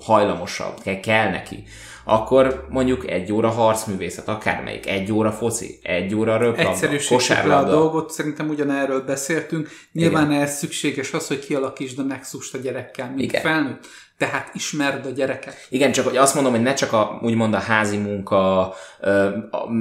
hajlamosabb, 0.00 0.80
kell, 0.82 1.00
kell 1.00 1.30
neki, 1.30 1.64
akkor 2.04 2.66
mondjuk 2.70 3.10
egy 3.10 3.32
óra 3.32 3.48
harcművészet, 3.48 4.28
akármelyik, 4.28 4.86
egy 4.86 5.12
óra 5.12 5.32
foci, 5.32 5.78
egy 5.82 6.14
óra 6.14 6.36
röplabda, 6.36 6.88
kosárlabda. 7.08 7.70
a 7.70 7.74
dolgot, 7.74 8.10
szerintem 8.10 8.48
ugyanerről 8.48 9.00
beszéltünk. 9.00 9.68
Nyilván 9.92 10.30
ez 10.30 10.56
szükséges 10.56 11.12
az, 11.12 11.26
hogy 11.26 11.38
kialakítsd 11.38 11.98
a 11.98 12.02
nexust 12.02 12.54
a 12.54 12.58
gyerekkel, 12.58 13.08
mint 13.08 13.20
Igen. 13.20 13.42
felnőtt 13.42 13.86
tehát 14.20 14.50
ismerd 14.54 15.06
a 15.06 15.10
gyereket. 15.10 15.66
Igen, 15.68 15.92
csak 15.92 16.04
hogy 16.04 16.16
azt 16.16 16.34
mondom, 16.34 16.52
hogy 16.52 16.62
ne 16.62 16.74
csak 16.74 16.92
a, 16.92 17.18
úgymond 17.22 17.54
a 17.54 17.58
házi 17.58 17.96
munka 17.96 18.74
ö, 19.00 19.28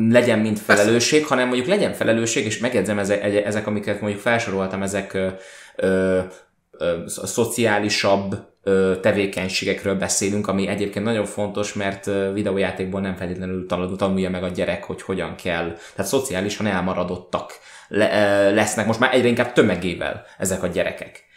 legyen 0.09 0.39
mint 0.39 0.59
felelősség, 0.59 1.25
hanem 1.25 1.47
mondjuk 1.47 1.67
legyen 1.67 1.93
felelősség, 1.93 2.45
és 2.45 2.57
megjegyzem 2.57 2.99
ezek, 2.99 3.23
ezek 3.45 3.67
amiket 3.67 4.01
mondjuk 4.01 4.21
felsoroltam, 4.21 4.81
ezek 4.81 5.13
ö, 5.13 5.27
ö, 5.75 6.19
ö, 6.71 6.97
szociálisabb 7.05 8.35
ö, 8.63 8.93
tevékenységekről 9.01 9.95
beszélünk, 9.95 10.47
ami 10.47 10.67
egyébként 10.67 11.05
nagyon 11.05 11.25
fontos, 11.25 11.73
mert 11.73 12.09
videójátékból 12.33 13.01
nem 13.01 13.15
feltétlenül 13.15 13.65
tanulja 13.97 14.29
meg 14.29 14.43
a 14.43 14.47
gyerek, 14.47 14.83
hogy 14.83 15.01
hogyan 15.01 15.35
kell. 15.35 15.75
Tehát 15.95 16.11
szociálisan 16.11 16.65
elmaradottak 16.65 17.51
le, 17.87 18.49
lesznek 18.49 18.85
most 18.85 18.99
már 18.99 19.13
egyre 19.13 19.27
inkább 19.27 19.53
tömegével 19.53 20.25
ezek 20.37 20.63
a 20.63 20.67
gyerekek 20.67 21.27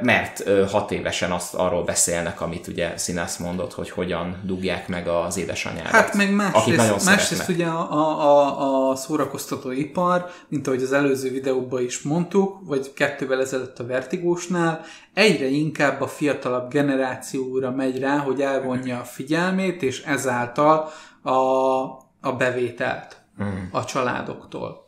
mert 0.00 0.42
hat 0.70 0.90
évesen 0.90 1.32
azt 1.32 1.54
arról 1.54 1.84
beszélnek, 1.84 2.40
amit 2.40 2.66
ugye 2.66 2.96
Színász 2.96 3.36
mondott, 3.36 3.74
hogy 3.74 3.90
hogyan 3.90 4.40
dugják 4.42 4.88
meg 4.88 5.08
az 5.08 5.36
édesanyját. 5.36 5.86
Hát 5.86 6.14
meg 6.14 6.34
másrészt, 6.34 7.04
másrészt 7.04 7.48
ugye 7.48 7.66
a, 7.66 7.92
a, 7.92 8.90
a 8.90 8.96
szórakoztatóipar, 8.96 10.30
mint 10.48 10.66
ahogy 10.66 10.82
az 10.82 10.92
előző 10.92 11.30
videóban 11.30 11.82
is 11.82 12.02
mondtuk, 12.02 12.58
vagy 12.64 12.92
kettővel 12.92 13.40
ezelőtt 13.40 13.78
a 13.78 13.86
Vertigósnál, 13.86 14.84
egyre 15.14 15.46
inkább 15.46 16.00
a 16.00 16.06
fiatalabb 16.06 16.70
generációra 16.70 17.70
megy 17.70 17.98
rá, 17.98 18.18
hogy 18.18 18.40
elvonja 18.40 19.00
a 19.00 19.04
figyelmét, 19.04 19.82
és 19.82 20.02
ezáltal 20.02 20.90
a, 21.22 21.30
a 22.20 22.32
bevételt 22.38 23.16
mm. 23.42 23.46
a 23.70 23.84
családoktól. 23.84 24.83